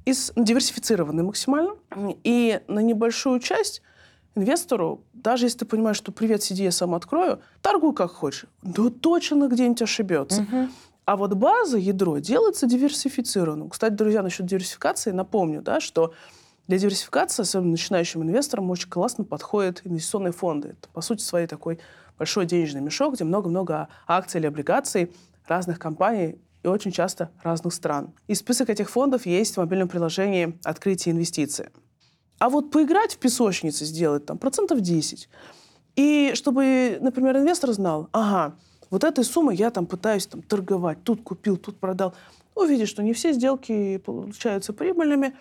из, 0.06 0.32
диверсифицированный 0.38 1.24
максимально, 1.24 1.76
и 2.24 2.62
на 2.70 2.80
небольшую 2.80 3.42
часть 3.42 3.82
инвестору, 4.36 5.04
даже 5.12 5.48
если 5.48 5.60
ты 5.60 5.66
понимаешь, 5.66 5.98
что 5.98 6.14
привет, 6.14 6.44
сиди, 6.44 6.64
я 6.64 6.72
сам 6.72 6.96
открою, 6.96 7.42
торгуй 7.62 7.94
как 7.94 8.12
хочешь. 8.12 8.46
Да 8.62 8.90
точно 8.90 9.50
где-нибудь 9.50 9.82
ошибется. 9.82 10.44
мгм. 10.44 10.72
А 11.08 11.16
вот 11.16 11.34
база, 11.36 11.78
ядро 11.78 12.18
делается 12.18 12.68
диверсифицированным. 12.68 13.70
Кстати, 13.70 13.94
друзья, 13.94 14.22
насчет 14.22 14.46
диверсификации 14.46 15.12
напомню, 15.12 15.62
да, 15.62 15.80
что 15.80 16.14
для 16.68 16.78
диверсификации, 16.78 17.44
особенно 17.44 17.72
начинающим 17.72 18.24
инвесторам, 18.24 18.70
очень 18.70 18.90
классно 18.90 19.24
подходят 19.24 19.80
инвестиционные 19.86 20.34
фонды. 20.34 20.76
Это, 20.78 20.90
по 20.90 21.00
сути, 21.00 21.22
своей 21.22 21.48
такой 21.48 21.80
большой 22.18 22.46
денежный 22.46 22.82
мешок, 22.82 23.14
где 23.14 23.24
много-много 23.24 23.88
акций 24.06 24.40
или 24.40 24.48
облигаций 24.48 25.14
разных 25.48 25.80
компаний 25.80 26.42
и 26.64 26.68
очень 26.68 26.92
часто 26.92 27.32
разных 27.42 27.74
стран. 27.74 28.14
И 28.28 28.36
список 28.36 28.70
этих 28.70 28.90
фондов 28.90 29.26
есть 29.26 29.54
в 29.54 29.60
мобильном 29.60 29.88
приложении 29.88 30.60
«Открытие 30.66 31.16
инвестиции». 31.16 31.72
А 32.40 32.50
вот 32.50 32.70
поиграть 32.70 33.14
в 33.14 33.18
песочнице, 33.20 33.86
сделать 33.86 34.26
там 34.26 34.38
процентов 34.38 34.82
10. 34.82 35.30
И 35.96 36.34
чтобы, 36.34 36.98
например, 37.00 37.38
инвестор 37.38 37.72
знал, 37.72 38.10
ага, 38.12 38.58
вот 38.90 39.04
этой 39.04 39.24
суммой 39.24 39.56
я 39.56 39.70
там 39.70 39.86
пытаюсь 39.86 40.28
там, 40.28 40.42
торговать, 40.42 41.04
тут 41.04 41.22
купил, 41.22 41.58
тут 41.58 41.78
продал. 41.78 42.14
Увидит, 42.56 42.88
что 42.88 43.04
не 43.04 43.14
все 43.14 43.34
сделки 43.34 43.98
получаются 43.98 44.74
прибыльными, 44.74 45.36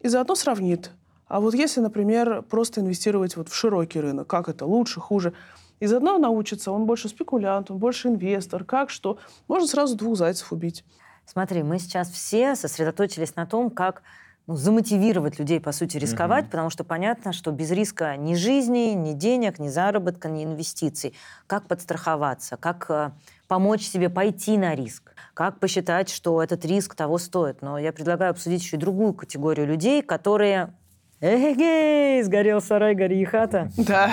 и 0.00 0.08
заодно 0.08 0.34
сравнит. 0.34 0.90
А 1.26 1.40
вот 1.40 1.54
если, 1.54 1.80
например, 1.80 2.42
просто 2.42 2.80
инвестировать 2.80 3.36
вот 3.36 3.48
в 3.48 3.54
широкий 3.54 4.00
рынок, 4.00 4.26
как 4.26 4.48
это 4.48 4.66
лучше, 4.66 5.00
хуже, 5.00 5.32
и 5.78 5.86
заодно 5.86 6.18
научится, 6.18 6.72
он 6.72 6.86
больше 6.86 7.08
спекулянт, 7.08 7.70
он 7.70 7.78
больше 7.78 8.08
инвестор, 8.08 8.64
как, 8.64 8.90
что, 8.90 9.18
можно 9.48 9.66
сразу 9.66 9.96
двух 9.96 10.16
зайцев 10.16 10.52
убить. 10.52 10.84
Смотри, 11.24 11.62
мы 11.62 11.78
сейчас 11.78 12.10
все 12.10 12.56
сосредоточились 12.56 13.36
на 13.36 13.46
том, 13.46 13.70
как 13.70 14.02
ну, 14.50 14.56
замотивировать 14.56 15.38
людей, 15.38 15.60
по 15.60 15.70
сути, 15.70 15.96
рисковать, 15.96 16.46
потому 16.50 16.70
что 16.70 16.82
понятно, 16.82 17.32
что 17.32 17.52
без 17.52 17.70
риска 17.70 18.16
ни 18.16 18.34
жизни, 18.34 18.94
ни 18.96 19.12
денег, 19.12 19.60
ни 19.60 19.68
заработка, 19.68 20.28
ни 20.28 20.42
инвестиций. 20.42 21.14
Как 21.46 21.68
подстраховаться, 21.68 22.56
как 22.56 22.86
э, 22.88 23.10
помочь 23.46 23.86
себе 23.86 24.10
пойти 24.10 24.58
на 24.58 24.74
риск, 24.74 25.12
как 25.34 25.60
посчитать, 25.60 26.10
что 26.10 26.42
этот 26.42 26.64
риск 26.64 26.96
того 26.96 27.18
стоит. 27.18 27.62
Но 27.62 27.78
я 27.78 27.92
предлагаю 27.92 28.32
обсудить 28.32 28.60
еще 28.60 28.74
и 28.74 28.80
другую 28.80 29.14
категорию 29.14 29.68
людей, 29.68 30.02
которые... 30.02 30.74
Эгегей, 31.20 32.20
сгорел 32.24 32.60
сарай, 32.60 32.96
гори 32.96 33.20
и 33.20 33.24
хата. 33.24 33.70
Да, 33.76 34.10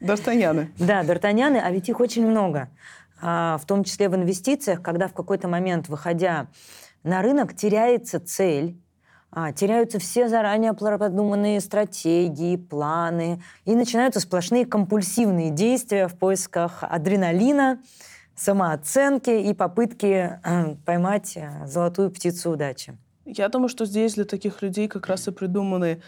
Д'Артаньяны. 0.00 0.68
Да, 0.78 1.02
Д'Артаньяны, 1.02 1.58
а 1.58 1.68
ведь 1.72 1.88
их 1.88 1.98
очень 1.98 2.24
много. 2.24 2.68
А, 3.20 3.58
в 3.58 3.66
том 3.66 3.82
числе 3.82 4.08
в 4.08 4.14
инвестициях, 4.14 4.82
когда 4.82 5.08
в 5.08 5.14
какой-то 5.14 5.48
момент, 5.48 5.88
выходя 5.88 6.46
на 7.02 7.22
рынок, 7.22 7.56
теряется 7.56 8.20
цель, 8.20 8.78
а, 9.32 9.52
теряются 9.52 9.98
все 9.98 10.28
заранее 10.28 10.74
продуманные 10.74 11.60
стратегии, 11.60 12.56
планы, 12.56 13.42
и 13.64 13.74
начинаются 13.74 14.20
сплошные 14.20 14.66
компульсивные 14.66 15.50
действия 15.50 16.08
в 16.08 16.16
поисках 16.18 16.82
адреналина, 16.82 17.80
самооценки 18.34 19.30
и 19.30 19.54
попытки 19.54 20.40
э, 20.42 20.74
поймать 20.86 21.36
э, 21.36 21.66
золотую 21.66 22.10
птицу 22.10 22.52
удачи. 22.52 22.96
Я 23.24 23.48
думаю, 23.48 23.68
что 23.68 23.84
здесь 23.84 24.14
для 24.14 24.24
таких 24.24 24.62
людей 24.62 24.88
как 24.88 25.06
раз 25.06 25.28
и 25.28 25.30
придуманы 25.30 26.02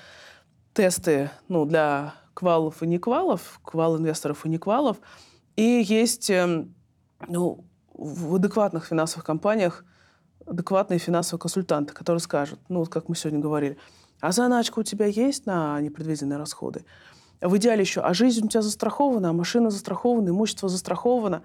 тесты 0.72 1.30
ну, 1.48 1.64
для 1.66 2.14
квалов 2.34 2.82
и 2.82 2.86
неквалов, 2.86 3.60
квал 3.62 3.98
инвесторов 3.98 4.46
и 4.46 4.48
неквалов. 4.48 4.96
И 5.56 5.62
есть 5.62 6.30
эм, 6.30 6.74
ну, 7.28 7.64
в 7.92 8.36
адекватных 8.36 8.86
финансовых 8.86 9.24
компаниях 9.24 9.84
адекватные 10.46 10.98
финансовые 10.98 11.40
консультанты, 11.40 11.92
которые 11.94 12.20
скажут, 12.20 12.60
ну, 12.68 12.80
вот 12.80 12.88
как 12.88 13.08
мы 13.08 13.16
сегодня 13.16 13.40
говорили, 13.40 13.76
а 14.20 14.32
заначка 14.32 14.78
у 14.78 14.82
тебя 14.82 15.06
есть 15.06 15.46
на 15.46 15.80
непредвиденные 15.80 16.38
расходы? 16.38 16.84
В 17.40 17.56
идеале 17.56 17.80
еще, 17.80 18.00
а 18.02 18.14
жизнь 18.14 18.44
у 18.44 18.48
тебя 18.48 18.62
застрахована, 18.62 19.30
а 19.30 19.32
машина 19.32 19.70
застрахована, 19.70 20.28
имущество 20.28 20.68
застраховано, 20.68 21.42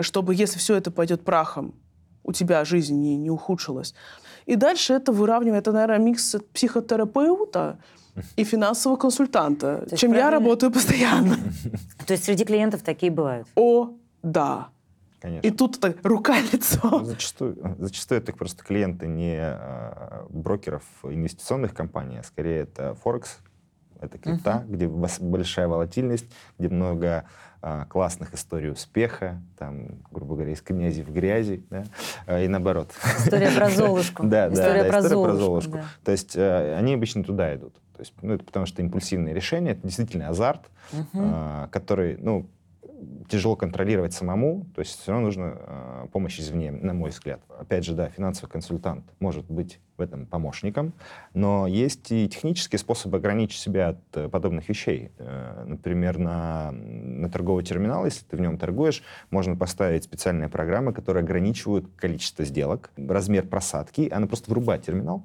чтобы, 0.00 0.34
если 0.34 0.58
все 0.58 0.74
это 0.76 0.90
пойдет 0.90 1.24
прахом, 1.24 1.74
у 2.24 2.32
тебя 2.32 2.64
жизнь 2.64 2.94
не, 3.00 3.16
не 3.16 3.30
ухудшилась. 3.30 3.94
И 4.46 4.56
дальше 4.56 4.92
это 4.92 5.12
выравнивает, 5.12 5.62
это, 5.62 5.72
наверное, 5.72 5.98
микс 5.98 6.36
психотерапевта 6.52 7.78
и 8.36 8.44
финансового 8.44 8.98
консультанта, 8.98 9.86
чем 9.96 10.12
я 10.12 10.18
правильно- 10.20 10.38
работаю 10.38 10.72
постоянно. 10.72 11.36
То 12.06 12.12
есть 12.12 12.24
среди 12.24 12.44
клиентов 12.44 12.82
такие 12.82 13.10
бывают. 13.10 13.48
О, 13.56 13.92
да. 14.22 14.68
Конечно. 15.22 15.46
И 15.46 15.50
тут 15.52 15.78
так 15.78 15.98
рука-лицо. 16.02 17.04
Зачастую, 17.04 17.56
зачастую 17.78 18.20
это 18.20 18.32
просто 18.32 18.64
клиенты 18.64 19.06
не 19.06 19.38
э, 19.38 20.26
брокеров 20.30 20.82
инвестиционных 21.04 21.74
компаний, 21.74 22.18
а 22.18 22.24
скорее 22.24 22.62
это 22.62 22.96
Форекс, 22.96 23.38
это 24.00 24.18
крипта, 24.18 24.64
где 24.66 24.88
вас- 24.88 25.20
большая 25.20 25.68
волатильность, 25.68 26.26
где 26.58 26.68
много 26.68 27.24
э, 27.62 27.84
классных 27.88 28.34
историй 28.34 28.72
успеха, 28.72 29.40
там, 29.56 30.02
грубо 30.10 30.34
говоря, 30.34 30.54
из 30.54 30.60
князей 30.60 31.04
в 31.04 31.12
грязи, 31.12 31.64
да, 31.70 31.84
э, 32.26 32.44
и 32.44 32.48
наоборот. 32.48 32.90
История 33.18 33.52
про 33.52 33.70
Золушку. 33.70 34.22
Да, 34.26 34.48
да, 34.48 34.54
История 34.54 34.84
про 34.90 35.02
Золушку. 35.02 35.78
То 36.02 36.10
есть 36.10 36.34
э, 36.34 36.74
они 36.76 36.94
обычно 36.94 37.22
туда 37.22 37.54
идут. 37.54 37.74
То 37.94 38.00
есть, 38.00 38.12
ну, 38.22 38.34
это 38.34 38.42
потому 38.44 38.66
что 38.66 38.82
импульсивное 38.82 39.32
решение, 39.32 39.74
это 39.74 39.82
действительно 39.82 40.30
азарт, 40.30 40.62
который, 41.70 42.16
ну, 42.16 42.48
тяжело 43.28 43.56
контролировать 43.56 44.12
самому, 44.12 44.66
то 44.74 44.80
есть 44.80 45.00
все 45.00 45.12
равно 45.12 45.26
нужна 45.26 45.54
э, 45.56 46.06
помощь 46.12 46.38
извне, 46.38 46.70
на 46.70 46.92
мой 46.92 47.10
взгляд. 47.10 47.40
Опять 47.58 47.84
же, 47.84 47.94
да, 47.94 48.08
финансовый 48.08 48.50
консультант 48.50 49.04
может 49.20 49.50
быть 49.50 49.80
в 49.96 50.00
этом 50.00 50.26
помощником, 50.26 50.92
но 51.34 51.66
есть 51.66 52.10
и 52.12 52.28
технические 52.28 52.78
способы 52.78 53.18
ограничить 53.18 53.60
себя 53.60 53.90
от 53.90 53.98
э, 54.14 54.28
подобных 54.28 54.68
вещей. 54.68 55.10
Э, 55.18 55.64
например, 55.66 56.18
на, 56.18 56.70
на 56.72 57.28
торговый 57.30 57.64
терминал, 57.64 58.04
если 58.04 58.24
ты 58.24 58.36
в 58.36 58.40
нем 58.40 58.58
торгуешь, 58.58 59.02
можно 59.30 59.56
поставить 59.56 60.04
специальные 60.04 60.48
программы, 60.48 60.92
которые 60.92 61.22
ограничивают 61.22 61.86
количество 61.96 62.44
сделок, 62.44 62.90
размер 62.96 63.46
просадки, 63.46 64.08
она 64.10 64.26
просто 64.26 64.50
врубает 64.50 64.82
терминал, 64.82 65.24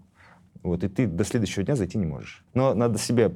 вот, 0.64 0.84
и 0.84 0.88
ты 0.88 1.08
до 1.08 1.24
следующего 1.24 1.64
дня 1.64 1.76
зайти 1.76 1.98
не 1.98 2.06
можешь. 2.06 2.44
Но 2.54 2.74
надо 2.74 2.98
себе 2.98 3.32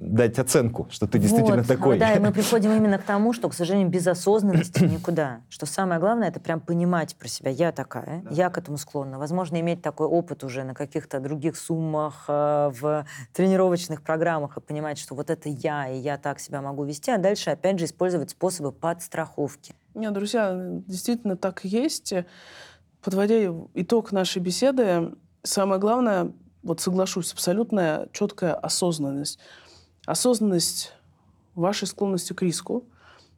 дать 0.00 0.38
оценку, 0.38 0.88
что 0.90 1.06
ты 1.06 1.18
действительно 1.18 1.58
вот, 1.58 1.66
такой. 1.66 1.98
Да, 1.98 2.12
и 2.12 2.18
мы 2.18 2.32
приходим 2.32 2.72
именно 2.72 2.98
к 2.98 3.02
тому, 3.02 3.32
что, 3.32 3.48
к 3.48 3.54
сожалению, 3.54 3.88
без 3.88 4.06
осознанности 4.06 4.84
никуда. 4.84 5.40
Что 5.48 5.66
самое 5.66 6.00
главное, 6.00 6.28
это 6.28 6.40
прям 6.40 6.60
понимать 6.60 7.16
про 7.16 7.28
себя. 7.28 7.50
Я 7.50 7.72
такая, 7.72 8.22
да. 8.22 8.30
я 8.30 8.50
к 8.50 8.58
этому 8.58 8.76
склонна. 8.76 9.18
Возможно, 9.18 9.60
иметь 9.60 9.82
такой 9.82 10.06
опыт 10.06 10.44
уже 10.44 10.64
на 10.64 10.74
каких-то 10.74 11.20
других 11.20 11.56
суммах, 11.56 12.24
э, 12.28 12.70
в 12.80 13.06
тренировочных 13.32 14.02
программах 14.02 14.56
и 14.56 14.60
понимать, 14.60 14.98
что 14.98 15.14
вот 15.14 15.30
это 15.30 15.48
я, 15.48 15.88
и 15.88 15.98
я 15.98 16.18
так 16.18 16.40
себя 16.40 16.60
могу 16.60 16.84
вести, 16.84 17.10
а 17.10 17.18
дальше, 17.18 17.50
опять 17.50 17.78
же, 17.78 17.86
использовать 17.86 18.30
способы 18.30 18.72
подстраховки. 18.72 19.74
Нет, 19.94 20.12
друзья, 20.12 20.54
действительно 20.86 21.36
так 21.36 21.64
и 21.64 21.68
есть. 21.68 22.12
Подводя 23.02 23.36
итог 23.74 24.12
нашей 24.12 24.40
беседы, 24.40 25.14
самое 25.42 25.80
главное, 25.80 26.32
вот 26.64 26.80
соглашусь, 26.80 27.32
абсолютная 27.32 28.08
четкая 28.12 28.54
осознанность. 28.54 29.38
Осознанность 30.06 30.92
вашей 31.54 31.86
склонности 31.86 32.32
к 32.32 32.42
риску, 32.42 32.84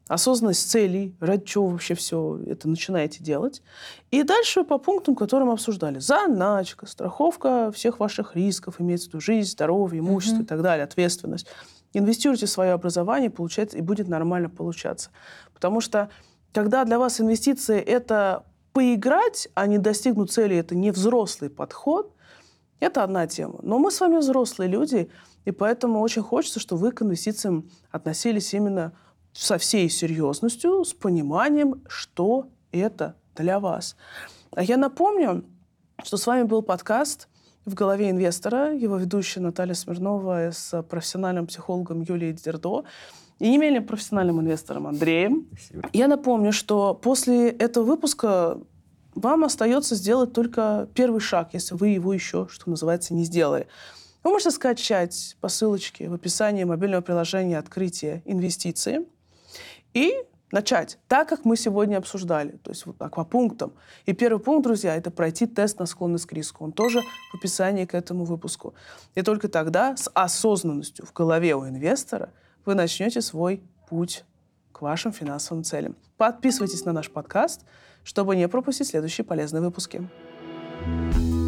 осознанность 0.07 0.69
целей, 0.69 1.15
ради 1.19 1.45
чего 1.45 1.67
вообще 1.67 1.93
все 1.93 2.39
это 2.47 2.69
начинаете 2.69 3.23
делать. 3.23 3.61
И 4.11 4.23
дальше 4.23 4.63
по 4.63 4.77
пунктам, 4.77 5.15
которые 5.15 5.47
мы 5.47 5.53
обсуждали. 5.53 5.99
Заначка, 5.99 6.85
страховка 6.85 7.71
всех 7.71 7.99
ваших 7.99 8.35
рисков, 8.35 8.79
имеется 8.79 9.07
в 9.07 9.09
виду 9.09 9.21
жизнь, 9.21 9.51
здоровье, 9.51 9.99
имущество 9.99 10.39
mm-hmm. 10.39 10.43
и 10.43 10.47
так 10.47 10.61
далее, 10.61 10.83
ответственность. 10.83 11.47
Инвестируйте 11.93 12.45
в 12.45 12.49
свое 12.49 12.73
образование, 12.73 13.29
получается, 13.29 13.77
и 13.77 13.81
будет 13.81 14.07
нормально 14.07 14.49
получаться. 14.49 15.09
Потому 15.53 15.81
что 15.81 16.09
когда 16.53 16.85
для 16.85 16.99
вас 16.99 17.19
инвестиции— 17.19 17.79
это 17.81 18.45
поиграть, 18.73 19.47
а 19.55 19.67
не 19.67 19.77
достигнуть 19.77 20.31
цели, 20.31 20.55
это 20.55 20.75
не 20.75 20.91
взрослый 20.91 21.49
подход, 21.49 22.13
это 22.79 23.03
одна 23.03 23.27
тема. 23.27 23.59
Но 23.61 23.79
мы 23.79 23.91
с 23.91 23.99
вами 23.99 24.17
взрослые 24.17 24.69
люди, 24.69 25.09
и 25.45 25.51
поэтому 25.51 26.01
очень 26.01 26.21
хочется, 26.21 26.59
чтобы 26.59 26.81
вы 26.81 26.91
к 26.91 27.01
инвестициям 27.01 27.69
относились 27.91 28.53
именно 28.53 28.93
со 29.33 29.57
всей 29.57 29.89
серьезностью, 29.89 30.83
с 30.83 30.93
пониманием, 30.93 31.83
что 31.87 32.47
это 32.71 33.15
для 33.35 33.59
вас. 33.59 33.95
А 34.51 34.63
я 34.63 34.77
напомню, 34.77 35.45
что 36.03 36.17
с 36.17 36.27
вами 36.27 36.43
был 36.43 36.61
подкаст 36.61 37.27
«В 37.65 37.73
голове 37.73 38.09
инвестора», 38.09 38.73
его 38.73 38.97
ведущая 38.97 39.41
Наталья 39.41 39.73
Смирнова 39.73 40.51
с 40.51 40.81
профессиональным 40.83 41.47
психологом 41.47 42.01
Юлией 42.01 42.33
Дердо 42.33 42.83
и 43.39 43.49
не 43.49 43.57
менее 43.57 43.81
профессиональным 43.81 44.41
инвестором 44.41 44.87
Андреем. 44.87 45.47
Спасибо. 45.51 45.89
Я 45.93 46.07
напомню, 46.07 46.51
что 46.51 46.93
после 46.93 47.49
этого 47.49 47.85
выпуска 47.85 48.59
вам 49.17 49.43
остается 49.43 49.95
сделать 49.95 50.33
только 50.33 50.87
первый 50.93 51.19
шаг, 51.19 51.49
если 51.53 51.75
вы 51.75 51.89
его 51.89 52.13
еще, 52.13 52.47
что 52.49 52.69
называется, 52.69 53.13
не 53.13 53.23
сделали. 53.23 53.67
Вы 54.23 54.31
можете 54.31 54.51
скачать 54.51 55.35
по 55.41 55.47
ссылочке 55.47 56.09
в 56.09 56.13
описании 56.13 56.63
мобильного 56.63 57.01
приложения 57.01 57.57
«Открытие 57.57 58.21
инвестиции» 58.25 59.07
и 59.93 60.13
начать 60.51 60.99
так, 61.07 61.27
как 61.29 61.45
мы 61.45 61.57
сегодня 61.57 61.97
обсуждали, 61.97 62.51
то 62.63 62.69
есть 62.69 62.85
вот 62.85 62.97
пунктам. 63.29 63.73
И 64.05 64.13
первый 64.13 64.39
пункт, 64.39 64.63
друзья, 64.63 64.95
это 64.95 65.09
пройти 65.09 65.47
тест 65.47 65.79
на 65.79 65.85
склонность 65.85 66.25
к 66.25 66.33
риску. 66.33 66.63
Он 66.63 66.71
тоже 66.71 67.01
в 67.31 67.35
описании 67.35 67.85
к 67.85 67.95
этому 67.95 68.23
выпуску. 68.23 68.75
И 69.15 69.21
только 69.23 69.49
тогда 69.49 69.97
с 69.97 70.09
осознанностью 70.13 71.05
в 71.05 71.13
голове 71.13 71.55
у 71.55 71.67
инвестора 71.67 72.31
вы 72.65 72.75
начнете 72.75 73.21
свой 73.21 73.61
путь 73.89 74.25
к 74.71 74.81
вашим 74.81 75.11
финансовым 75.11 75.63
целям. 75.63 75.95
Подписывайтесь 76.17 76.85
на 76.85 76.93
наш 76.93 77.09
подкаст– 77.09 77.61
чтобы 78.07 78.37
не 78.37 78.47
пропустить 78.47 78.87
следующие 78.87 79.25
полезные 79.25 79.61
выпуски. 79.61 80.07
thank 80.85 81.17
you 81.17 81.46